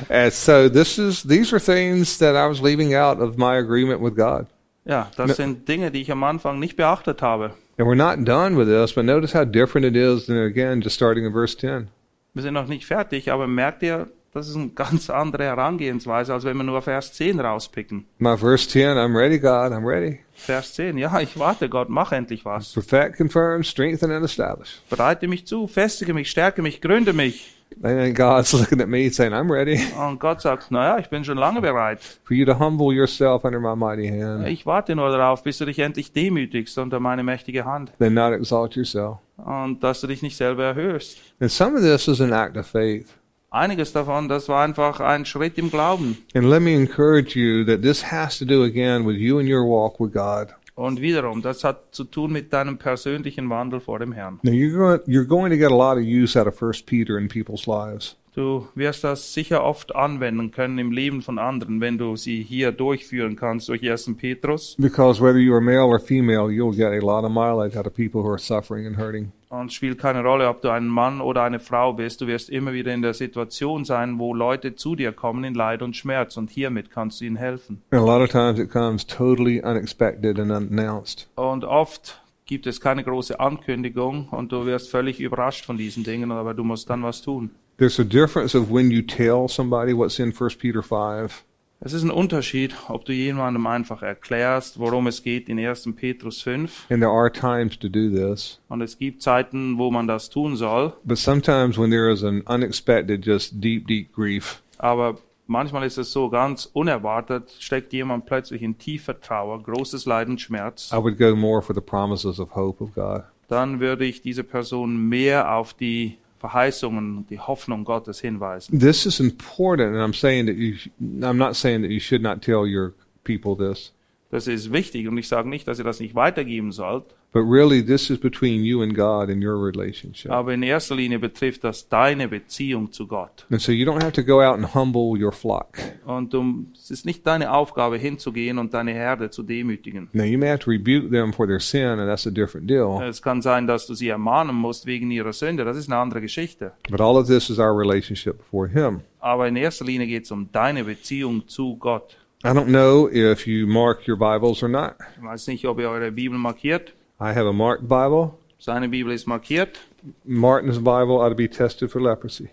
[0.10, 4.02] And so this is these are things that I was leaving out of my agreement
[4.02, 4.48] with God.
[4.86, 7.52] Ja, das sind Dinge, die ich am Anfang nicht beachtet habe.
[7.78, 10.96] And we're not done with this, but notice how different it is than again just
[10.96, 11.90] starting in verse 10.
[12.34, 16.44] Wir sind noch nicht fertig, aber merkt ihr, das ist eine ganz andere Herangehensweise, als
[16.44, 18.06] wenn wir nur Vers 10 rauspicken.
[18.20, 20.20] My verse 10, I'm ready, God, I'm ready.
[20.34, 22.74] Vers 10, ja, ich warte, Gott, mach endlich was.
[22.74, 24.80] Perfect, confirm, strengthen, and establish.
[24.90, 27.57] Bereite mich zu, festige mich, stärke mich, gründe mich.
[27.84, 31.38] And God's looking at me saying, I'm ready Und Gott sagt, naja, ich bin schon
[31.38, 32.00] lange bereit.
[32.24, 35.66] for you to humble yourself under my mighty hand, Ich warte nur darauf, bis du
[35.66, 37.92] dich endlich demütigst unter meine mächtige Hand.
[38.00, 39.18] then not exalt yourself.
[39.38, 41.20] Und dass du dich nicht selber erhöhst.
[41.40, 43.08] And some of this is an act of faith.
[43.52, 46.18] Einiges davon, das war einfach ein Schritt im Glauben.
[46.34, 49.64] And let me encourage you that this has to do again with you and your
[49.66, 50.50] walk with God.
[50.78, 54.40] Und wiederum, das hat zu tun mit deinem persönlichen Wandel vor dem Herrn.
[54.44, 57.66] Now you're going to get a lot of use out of First Peter in people's
[57.66, 58.16] lives.
[58.38, 62.72] Du wirst das sicher oft anwenden können im Leben von anderen, wenn du sie hier
[62.72, 64.16] durchführen kannst durch 1.
[64.16, 64.76] Petrus.
[64.78, 68.22] Because whether you're male or female, you'll get a lot of mileage out of people
[68.22, 69.32] who are suffering and hurting.
[69.50, 72.22] Und spielt keine Rolle, ob du ein Mann oder eine Frau bist.
[72.22, 75.82] Du wirst immer wieder in der Situation sein, wo Leute zu dir kommen in Leid
[75.82, 76.38] und Schmerz.
[76.38, 77.82] Und hiermit kannst du ihnen helfen.
[77.90, 81.28] And a lot of times it comes totally unexpected and unannounced.
[81.34, 86.32] Und oft gibt es keine große Ankündigung und du wirst völlig überrascht von diesen Dingen,
[86.32, 87.50] aber du musst dann was tun.
[87.78, 91.44] There's a difference of when you tell somebody what's in First Peter 5
[91.80, 95.90] Es ist ein Unterschied, ob du jemandem einfach erklärst, worum es geht in 1.
[95.96, 96.88] Petrus 5.
[96.90, 98.60] And there are times to do this.
[98.68, 100.94] Und es gibt Zeiten, wo man das tun soll.
[101.04, 106.12] But sometimes when there is an unexpected, just deep, deep grief, Aber manchmal ist es
[106.12, 110.92] so ganz unerwartet, steckt jemand plötzlich in tiefer Trauer, großes Leiden, Schmerz.
[110.92, 113.26] I would go more for the promises of hope of God.
[113.50, 118.80] Dann würde ich diese Person mehr auf die Verheißungen, die er Hoffnung Gottes hinweisen.
[118.80, 120.76] This is important, and I'm saying that you.
[121.00, 123.92] I'm not saying that you should not tell your people this,
[124.30, 127.82] Das ist wichtig und ich sage nicht, dass ihr das nicht weitergeben sollt, but really,
[127.86, 130.30] this is between you and God and your relationship.
[130.32, 133.46] aber in erster Linie betrifft das deine Beziehung zu Gott.
[133.50, 135.78] And so you don't have to go out and humble your flock.
[136.06, 140.10] Und um, es ist nicht deine Aufgabe hinzugehen und deine Herde zu demütigen.
[140.12, 143.02] Now you may have to rebuke them for their sin, and that's a different deal.
[143.02, 146.20] Es kann sein, dass du sie ermahnen musst wegen ihrer Sünde, das ist eine andere
[146.20, 146.74] Geschichte.
[146.90, 149.02] But all of this is our relationship before Him.
[149.20, 152.18] Aber in erster Linie geht es um deine Beziehung zu Gott.
[152.44, 154.98] I don't know if you mark your Bibles or not.
[155.18, 156.94] Ich weiß nicht, ob ihr eure Bibel markiert.
[157.20, 158.38] I have a marked Bible.
[158.60, 159.80] Seine Bibel ist markiert.
[160.24, 162.50] Martin's Bible ought to be tested for leprosy.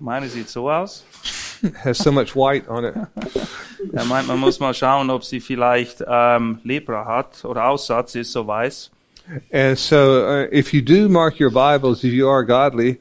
[0.00, 1.04] Meine sieht so aus.
[1.84, 2.94] has so much white on it.
[3.92, 8.20] Er meint, man muss mal schauen, ob sie vielleicht ähm, Lepra hat oder Aussatz, sie
[8.20, 8.90] ist so weiß.
[9.52, 12.98] And so, uh, if you do mark your Bibles, if you are godly,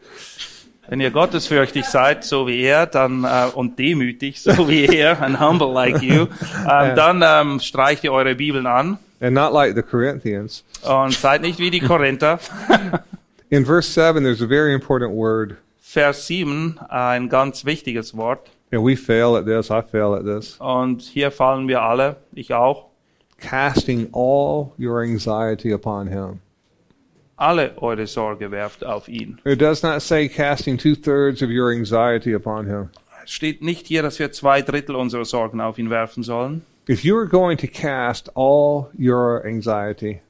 [0.88, 5.40] Wenn ihr gottesfürchtig seid, so wie er, dann äh, und demütig, so wie er, and
[5.40, 6.28] humble like you,
[6.70, 11.42] ähm, dann ähm, streicht ihr eure Bibeln an and not like the Corinthians, und seid
[11.42, 12.40] nicht wie die Korinther.
[13.50, 15.56] in verse 7, there's a very important word.
[15.80, 18.50] Vers 7, ein ganz wichtiges Wort.
[18.72, 19.70] And we fail at this.
[19.70, 20.58] I fail at this.
[20.60, 22.88] Und hier fallen wir alle, ich auch,
[23.38, 26.40] Casting all your anxiety upon Him.
[27.36, 29.40] Alle eure Sorge werft auf ihn.
[29.46, 32.90] It does not say casting two thirds of your anxiety upon Him.
[33.24, 36.62] Es steht nicht hier, dass wir zwei Drittel unserer Sorgen auf ihn werfen sollen.
[36.90, 40.22] If you are going to cast all your anxiety,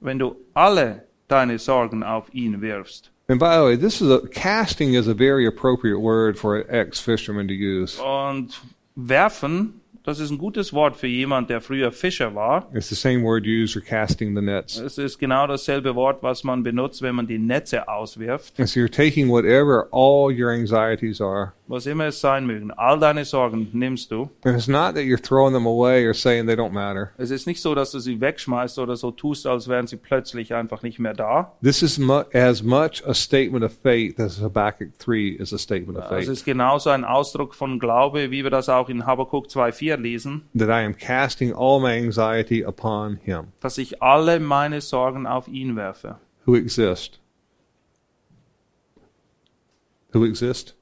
[0.00, 3.10] Wenn du alle deine Sorgen auf ihn wirfst.
[3.28, 6.64] and by the way, this is a casting is a very appropriate word for an
[6.68, 8.00] ex fisherman to use.
[8.00, 8.60] Und
[8.94, 12.68] werfen, das ist ein gutes Wort für jemand, der früher Fischer war.
[12.74, 14.76] It's the same word used for casting the nets.
[14.78, 18.58] Es ist genau dasselbe Wort, was man benutzt, wenn man die Netze auswirft.
[18.58, 21.52] And so you're taking whatever all your anxieties are.
[21.68, 22.70] Was immer es sein mögen.
[22.72, 24.28] All deine Sorgen nimmst du.
[24.44, 27.12] And it's not that you're throwing them away or saying they don't matter.
[27.16, 30.52] Es ist nicht so, dass du sie wegschmeißt oder so tust, als wären sie plötzlich
[30.54, 31.52] einfach nicht mehr da.
[31.62, 35.96] This is mu- as much a statement of faith as Habakkuk 3 is a statement
[35.96, 36.28] of Es faith.
[36.28, 40.68] ist genauso ein Ausdruck von Glaube, wie wir das auch in Habakkuk 2,4 lesen, That
[40.68, 45.76] I am casting all my anxiety upon him dass ich alle meine Sorgen auf ihn
[45.76, 46.16] werfe.
[46.46, 47.18] who exists.
[50.12, 50.74] Who exists?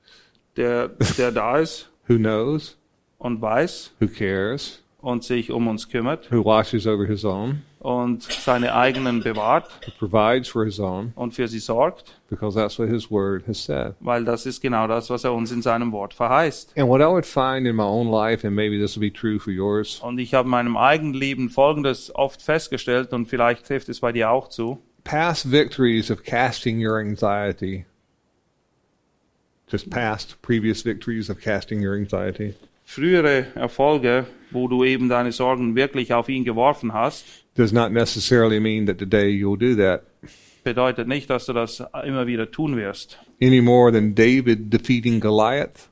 [0.56, 2.76] Der, der da ist Who knows?
[3.18, 4.82] und weiß Who cares?
[5.00, 7.62] und sich um uns kümmert Who watches over his own?
[7.80, 9.68] Und seine eigenen bewahrt
[10.78, 11.12] own?
[11.16, 13.94] und für sie sorgt, Because that's what his word has said.
[14.00, 16.76] weil das ist genau das, was er uns in seinem Wort verheißt.
[16.78, 19.38] And what I would find in my own life, and maybe this will be true
[19.40, 23.88] for yours, Und ich habe in meinem eigenen Leben Folgendes oft festgestellt und vielleicht trifft
[23.88, 24.78] es bei dir auch zu.
[25.02, 27.86] past victories of casting your anxiety,
[29.72, 35.76] just past previous victories of casting your anxiety, Frühere Erfolge, wo du eben deine Sorgen
[35.76, 37.24] wirklich auf ihn geworfen hast,
[37.60, 40.02] does not necessarily mean that today you'll do that.
[40.64, 43.18] bedeutet nicht, dass du das immer wieder tun wirst.
[43.40, 45.88] Any more than David defeating Goliath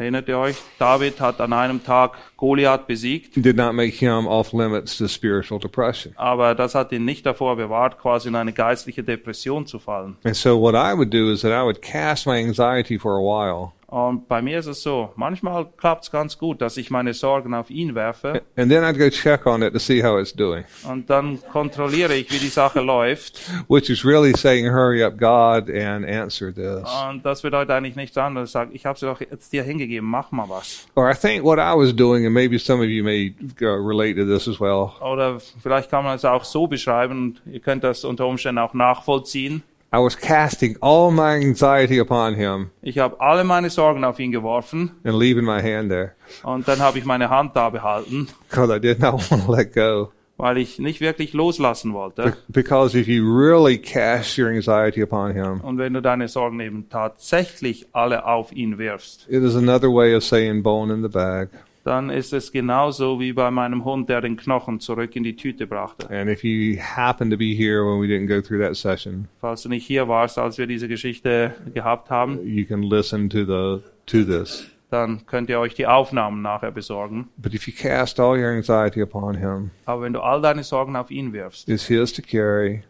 [0.00, 0.56] Erinnert ihr euch?
[0.78, 5.60] David hat an einem Tag Goliath besiegt, did not make him off limits to spiritual
[5.60, 6.14] depression.
[6.16, 10.16] aber das hat ihn nicht davor bewahrt, quasi in eine geistliche Depression zu fallen.
[10.24, 13.20] And so what I would do is that I would cast my anxiety for a
[13.20, 13.74] while.
[13.90, 17.54] Und bei mir ist es so, manchmal klappt es ganz gut, dass ich meine Sorgen
[17.54, 20.62] auf ihn werfe And then I'd go check on it to see how it's doing,
[20.88, 23.40] und dann kontrolliere ich, wie die Sache läuft.
[23.68, 26.88] which is really saying, hurry up, God, and answer this.
[27.10, 28.52] Und das bedeutet eigentlich nichts anderes.
[28.52, 30.86] Sag, ich habe sie doch jetzt dir hingegeben, mach mal was.
[30.94, 34.14] Or I think what I was doing, and maybe some of you may uh, relate
[34.14, 34.92] to this as well.
[35.00, 39.64] Oder vielleicht kann man es auch so beschreiben, ihr könnt das unter Umständen auch nachvollziehen.
[39.92, 44.30] I was casting all my anxiety upon him Ich habe alle meine Sorgen auf ihn
[44.32, 46.12] geworfen and leaving my hand there
[46.44, 49.72] und dann habe ich meine Hand da behalten, because I did not want to let
[49.74, 50.12] go.
[50.36, 52.22] weil ich nicht wirklich loslassen wollte.
[52.22, 56.60] Be- Because if you really cast your anxiety upon him, Und wenn du deine Sorgen
[56.60, 61.08] eben tatsächlich alle auf ihn wirfst, it is another way of saying bone in the
[61.08, 61.48] bag.
[61.84, 65.66] Dann ist es genauso wie bei meinem Hund, der den Knochen zurück in die Tüte
[65.66, 66.10] brachte.
[66.10, 69.62] And if you happen to be here when we didn't go through that session, Falls
[69.62, 73.82] du nicht hier warst, als wir diese Geschichte gehabt haben, you can listen to the
[74.06, 74.66] to this.
[74.90, 77.28] dann könnt ihr euch die Aufnahmen nachher besorgen.
[77.36, 80.96] But if you cast all your anxiety upon him, Aber wenn du all deine Sorgen
[80.96, 82.82] auf ihn wirfst, it's his to carry,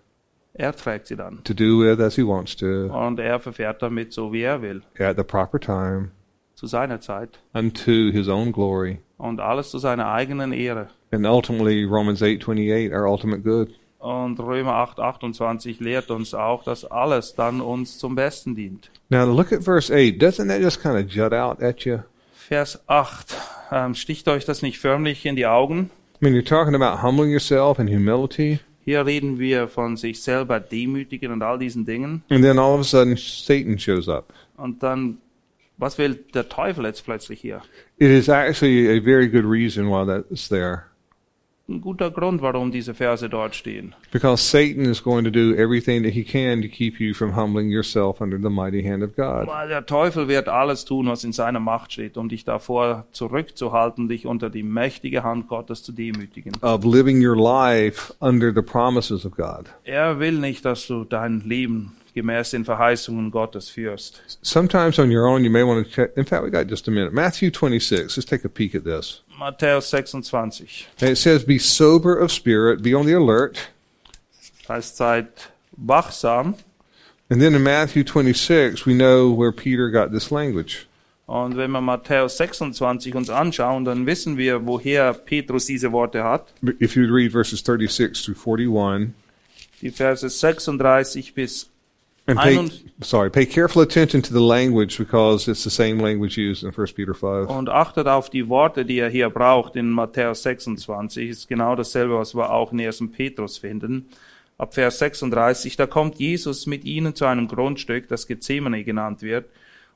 [0.54, 1.44] er trägt sie dann.
[1.44, 4.82] to do with as he wants to, Und er verfährt damit so, wie er will,
[4.98, 6.10] at the proper time,
[6.60, 7.38] zu seiner Zeit.
[7.54, 8.98] unto his own glory.
[9.16, 10.88] Und alles zu seiner eigenen Ehre.
[11.10, 13.70] And ultimately, Romans 8:28, our ultimate good.
[13.98, 18.90] Und Römer 8, 28 lehrt uns auch, dass alles dann uns zum Besten dient.
[19.08, 20.20] Now, look at verse 8.
[20.22, 21.98] Doesn't that just kind of jut out at you?
[22.34, 23.36] Vers 8.
[23.72, 25.90] Ähm, sticht euch das nicht förmlich in die Augen?
[26.22, 30.58] I mean, you're talking about humbling yourself and humility, Hier reden wir von sich selber
[30.60, 32.22] demütigen und all diesen Dingen.
[32.30, 34.32] and then all of a sudden Satan shows up.
[34.56, 35.18] Und dann,
[35.80, 37.62] was will der Teufel jetzt plötzlich hier?
[37.98, 40.84] It is actually a very good reason why that's there.
[41.70, 43.94] Ein guter Grund, warum diese Verse dort stehen.
[44.10, 47.70] Because Satan is going to do everything that he can to keep you from humbling
[47.70, 49.46] yourself under the mighty hand of God.
[49.46, 54.08] Weil der Teufel wird alles tun, was in seiner Macht steht, um dich davor zurückzuhalten,
[54.08, 56.54] dich unter die mächtige Hand Gottes zu demütigen.
[56.62, 59.66] Of living your life under the promises of God.
[59.84, 64.22] Er will nicht, dass du dein Leben gemäß den Verheißungen Gottes führst.
[64.42, 66.16] Sometimes on your own, you may want to check.
[66.16, 67.12] In fact, we got just a minute.
[67.12, 68.16] Matthew 26.
[68.16, 69.22] Let's take a peek at this.
[69.38, 70.86] Matthäus 26.
[71.00, 73.70] And it says, Be sober of spirit, be on the alert.
[74.68, 75.26] Heißt, seid
[75.76, 76.54] wachsam.
[77.28, 80.86] And then in Matthew 26, we know where Peter got this language.
[81.26, 86.52] Und wenn wir Matthäus 26 uns anschauen, dann wissen wir, woher Petrus diese Worte hat.
[86.80, 89.14] If you read verses 36 through 41,
[89.80, 91.70] Die Verse 36 bis
[92.30, 96.38] and pay, Einund- sorry, pay careful attention to the language because it's the same language
[96.38, 97.48] used in 1 Peter 5.
[97.48, 101.28] Und achtet auf die Worte, die er hier braucht in Matthäus 26.
[101.28, 103.10] Ist genau dasselbe, was wir auch in 1.
[103.12, 104.08] Petrus finden.
[104.58, 109.46] Ab Vers 36, da kommt Jesus mit ihnen zu einem Grundstück, das Gethsemane genannt wird.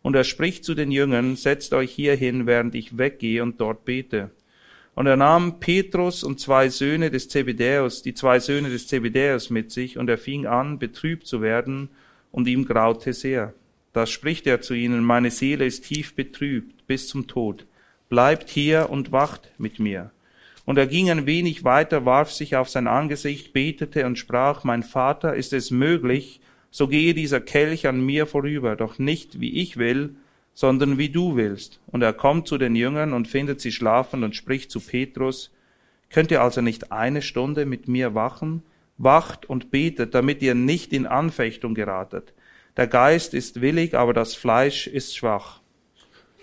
[0.03, 3.85] Und er spricht zu den Jüngern, setzt euch hier hin, während ich weggehe und dort
[3.85, 4.31] bete.
[4.95, 9.73] Und er nahm Petrus und zwei Söhne des Zebedäus, die zwei Söhne des Zebedäus mit
[9.73, 11.91] sich, und er fing an, betrübt zu werden,
[12.35, 13.55] und ihm graute sehr.
[13.93, 17.65] Da spricht er zu ihnen, meine Seele ist tief betrübt bis zum Tod.
[18.09, 20.11] Bleibt hier und wacht mit mir.
[20.65, 24.83] Und er ging ein wenig weiter, warf sich auf sein Angesicht, betete und sprach, mein
[24.83, 26.41] Vater, ist es möglich,
[26.73, 30.17] so gehe dieser Kelch an mir vorüber, doch nicht wie ich will,
[30.55, 31.79] sondern wie du willst.
[31.87, 35.53] Und er kommt zu den Jüngern und findet sie schlafen und spricht zu Petrus,
[36.11, 38.65] könnt ihr also nicht eine Stunde mit mir wachen?
[38.97, 42.33] Wacht und betet, damit ihr nicht in Anfechtung geratet.
[42.77, 45.61] Der Geist ist willig, aber das Fleisch ist schwach.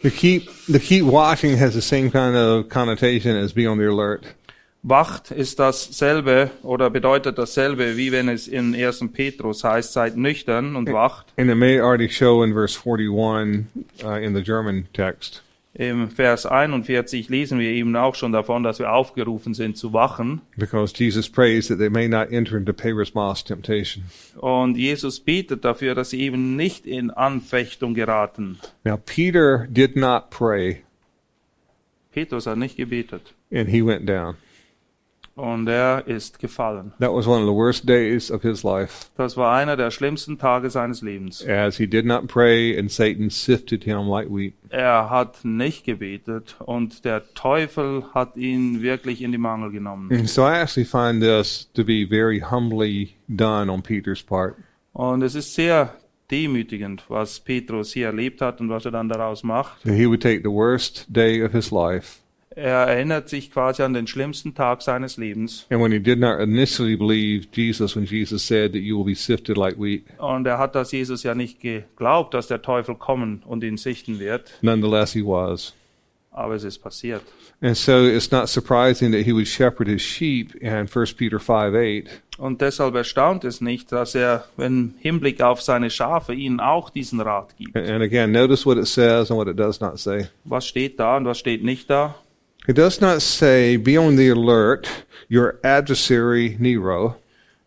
[0.04, 3.86] The keep, the keep watching has the same kind of connotation as be on the
[3.86, 4.26] alert.
[4.84, 9.06] Wacht ist dasselbe oder bedeutet dasselbe, wie wenn es in 1.
[9.14, 11.28] Petrus heißt, seid nüchtern und wacht.
[11.38, 13.66] And it may already show in verse 41
[14.04, 15.44] uh, in the German text.
[15.74, 20.42] Im Vers 41 lesen wir eben auch schon davon, dass wir aufgerufen sind zu wachen.
[20.58, 24.04] Because Jesus prays that they may not enter into Perismas temptation.
[24.36, 28.60] Und Jesus betet dafür, dass sie eben nicht in Anfechtung geraten.
[28.84, 30.84] Now, Peter did not pray,
[32.12, 33.34] Petrus hat nicht gebetet.
[33.50, 34.36] and he went down.
[35.36, 36.92] Und er ist gefallen.
[37.00, 40.38] That was one of the worst days of his life, Das war einer der schlimmsten
[40.38, 41.46] Tage seines Lebens.
[41.48, 44.54] as he did not pray, and Satan sifted him like wheat.
[44.70, 50.12] Er hat nicht gebetet und der Teufel hat ihn wirklich in die Mangel genommen.
[50.12, 54.56] And so I actually find this to be very humbly done on Peter's part.
[54.94, 55.94] Und es ist sehr
[56.30, 59.82] demütigend, was Petrus hier erlebt hat und was er dann daraus macht.
[59.84, 62.20] That he would take the worst day of his life,
[62.56, 66.42] Er erinnert sich quasi an den schlimmsten Tag seines Lebens and when he did not
[66.42, 70.58] initially believe Jesus when Jesus said that you will be sifted like wheat, und er
[70.58, 75.14] hat das Jesus ja nicht geglaubt, dass der Teufel kommen und ihn sichten wird, nonetheless
[75.14, 75.74] he was.
[76.32, 77.22] aber es ist passiert.
[77.62, 81.76] And so it's not surprising that he would shepherd his sheep in 1 Peter 5
[81.76, 82.22] 8.
[82.38, 87.22] Und deshalb erstaunt es nicht, dass er im Hinblick auf seine Schafe ihnen auch diesen
[87.22, 87.76] Rat gibt.
[87.76, 90.28] And again, notice what it says and what it does not say.
[90.44, 92.16] Was steht da und was steht nicht da?
[92.68, 94.88] It does not say, be on the alert,
[95.30, 97.16] your adversary Nero,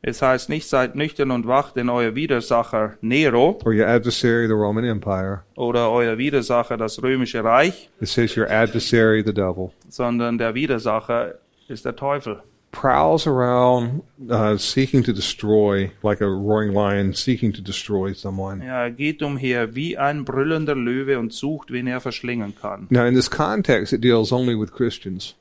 [0.06, 4.52] Es heißt nicht, seid nüchtern und wach, denn euer Widersacher Nero or your adversary the
[4.52, 5.40] Roman Empire.
[5.56, 9.72] oder euer Widersacher das römische Reich, It says your adversary the devil.
[9.88, 11.36] sondern der Widersacher
[11.68, 12.42] ist der Teufel.
[12.74, 18.64] Prowls around uh, seeking to destroy, like a roaring lion seeking to destroy someone.
[18.64, 22.86] Ja, er geht umher wie ein brüllender Löwe und sucht, wen er verschlingen kann.
[22.90, 25.34] Now, in this context, it deals only with Christians.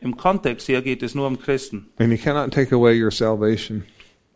[0.00, 1.86] Im Kontext hier geht es nur um Christen.
[1.98, 3.84] And he cannot take away your salvation,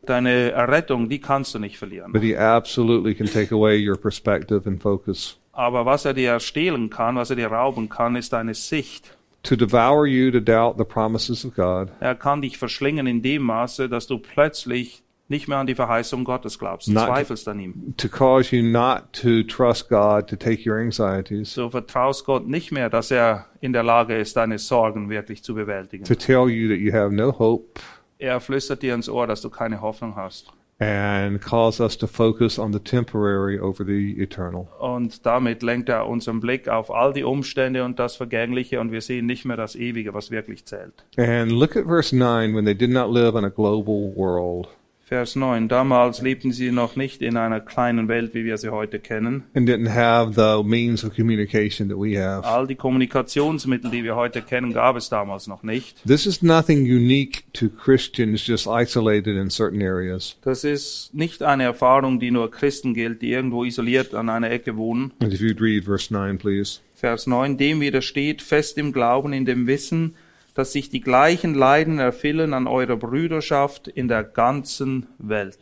[0.06, 2.12] Deine Errettung, die kannst du nicht verlieren.
[2.12, 5.38] but he absolutely can take away your perspective and focus.
[5.52, 9.16] Aber was er dir stehlen kann, was er dir rauben kann, ist deine Sicht.
[9.44, 13.42] To devour you to doubt the promises of God, Er kann dich verschlingen in dem
[13.42, 17.06] Maße, dass du plötzlich nicht mehr an die Verheißung Gottes glaubst, Nein.
[17.06, 17.94] zweifelst an ihm.
[17.96, 22.72] to cause you not to trust God to take your anxieties, Du vertraust Gott nicht
[22.72, 26.04] mehr, dass er in der Lage ist, deine Sorgen wirklich zu bewältigen.
[26.04, 27.80] to tell you that you have no hope,
[28.18, 30.52] Er flüstert dir ins Ohr, dass du keine Hoffnung hast.
[30.80, 34.68] And cause us to focus on the temporary over the eternal.
[34.78, 39.00] Und damit lenkt er unseren Blick auf all die Umstände und das Vergängliche und wir
[39.00, 41.04] sehen nicht mehr das Ewige, was wirklich zählt.
[41.16, 44.68] And look at verse 9 when they did not live in a global world
[45.06, 45.68] Vers 9.
[45.68, 49.44] Damals lebten sie noch nicht in einer kleinen Welt, wie wir sie heute kennen.
[49.54, 52.46] and didn't have the means of communication that we have.
[52.46, 56.02] All die Kommunikationsmittel, die wir heute kennen, gab es damals noch nicht.
[56.06, 60.38] This is nothing unique to Christians just isolated in certain areas.
[60.42, 64.78] Das ist nicht eine Erfahrung, die nur Christen gilt, die irgendwo isoliert an einer Ecke
[64.78, 65.12] wohnen.
[65.20, 66.80] And if you'd read verse 9, please.
[66.94, 70.14] Vers 9, dem widersteht fest im Glauben, in dem Wissen,
[70.54, 75.58] dass sich die gleichen Leiden erfüllen an eurer Brüderschaft in der ganzen Welt.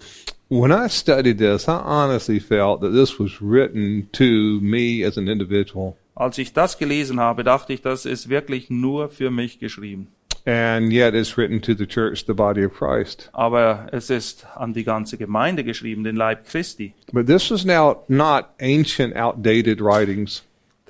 [0.48, 5.26] When I studied this, I honestly felt that this was written to me as an
[5.26, 5.96] individual.
[6.14, 10.08] Als ich das gelesen habe, dachte ich, das ist wirklich nur für mich geschrieben.
[10.44, 13.30] And yet it's written to the church, the body of Christ.
[13.32, 16.94] Aber es ist an die ganze Gemeinde geschrieben, den Leib Christi.
[17.12, 20.42] But this is now not ancient, outdated writings.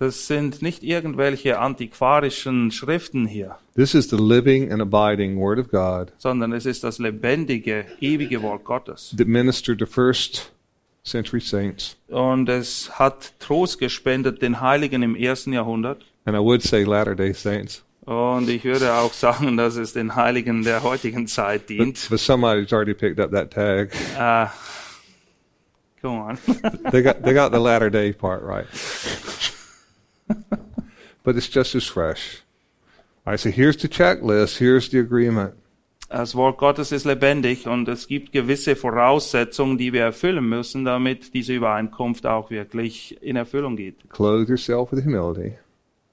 [0.02, 5.68] Das sind nicht irgendwelche antiquarischen Schriften hier, This is the living and abiding Word of
[5.70, 9.14] God sondern es ist das lebendige, ewige Wort Gottes.
[9.16, 10.50] that ministered to first
[11.04, 11.96] century saints.
[12.08, 16.04] Und es hat Trost gespendet den Heiligen im ersten Jahrhundert.
[16.24, 17.84] And I would say Latter day Saints.
[18.04, 22.08] Und ich würde auch sagen, dass es den Heiligen der heutigen Zeit dient.
[22.10, 23.92] But somebody's already picked up that tag.
[24.18, 24.48] Äh,
[26.02, 26.38] go on.
[26.90, 28.66] They got they got the latter day part right.
[31.24, 32.42] but it's just as fresh.
[33.26, 35.54] I say, here's the checklist, here's the agreement.
[36.08, 41.32] Das Wort Gottes ist lebendig und es gibt gewisse Voraussetzungen, die wir erfüllen müssen, damit
[41.32, 43.96] diese Übereinkunft auch wirklich in Erfüllung geht.
[44.10, 45.54] Clothe yourself with humility.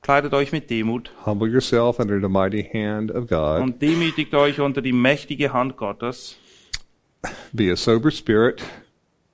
[0.01, 3.61] Kleidet euch mit Demut Humble yourself under the mighty hand of God.
[3.61, 6.37] und demütigt euch unter die mächtige Hand Gottes.
[7.51, 8.63] Be a sober spirit,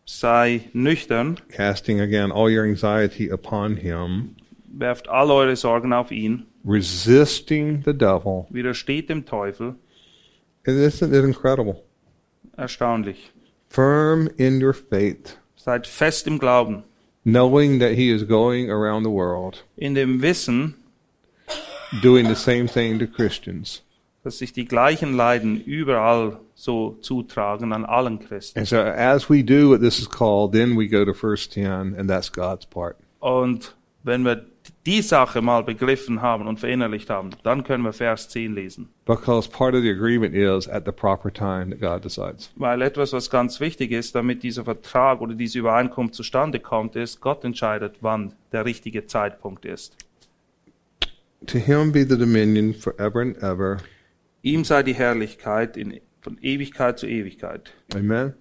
[0.05, 4.35] Sei nüchtern, casting again all your anxiety upon Him,
[4.77, 8.45] werft all eure Sorgen auf ihn, resisting the devil.
[8.49, 9.75] widersteht dem Teufel.
[10.65, 11.83] Isn't it incredible?
[12.57, 13.31] Erstaunlich.
[13.69, 16.83] Firm in your faith, Seid fest im Glauben,
[17.23, 20.75] knowing that He is going around the world in dem Wissen,
[22.01, 23.81] doing the same thing to Christians.
[24.23, 28.57] dass sich die gleichen Leiden überall so zutragen an allen Christen.
[28.57, 31.93] And so, as we do what this is called, then we go to verse 10,
[31.95, 32.97] and that's God's part.
[33.19, 34.45] Und wenn wir
[34.85, 38.89] die Sache mal begriffen haben und verinnerlicht haben, dann können wir Vers 10 lesen.
[39.05, 42.51] Because part of the agreement is at the proper time that God decides.
[42.55, 47.21] Weil etwas, was ganz wichtig ist, damit dieser Vertrag oder diese Übereinkunft zustande kommt, ist,
[47.21, 49.95] Gott entscheidet, wann der richtige Zeitpunkt ist.
[51.47, 53.77] To him be the dominion forever and ever.
[54.41, 57.71] Ihm sei die Herrlichkeit in, von Ewigkeit zu Ewigkeit.
[57.93, 58.33] Amen.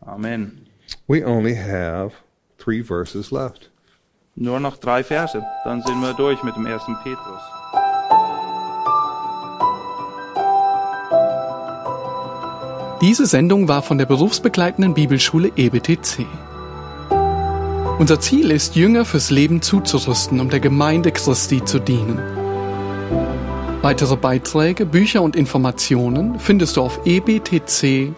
[0.00, 0.66] Amen.
[1.06, 2.12] We only have
[2.58, 3.70] three verses left.
[4.36, 7.40] Nur noch drei Verse, dann sind wir durch mit dem ersten Petrus.
[13.00, 16.26] Diese Sendung war von der berufsbegleitenden Bibelschule EBTC.
[17.98, 22.18] Unser Ziel ist, Jünger fürs Leben zuzurüsten, um der Gemeinde Christi zu dienen.
[23.82, 28.14] Weitere Beiträge, Bücher und Informationen findest du auf ebtc.org.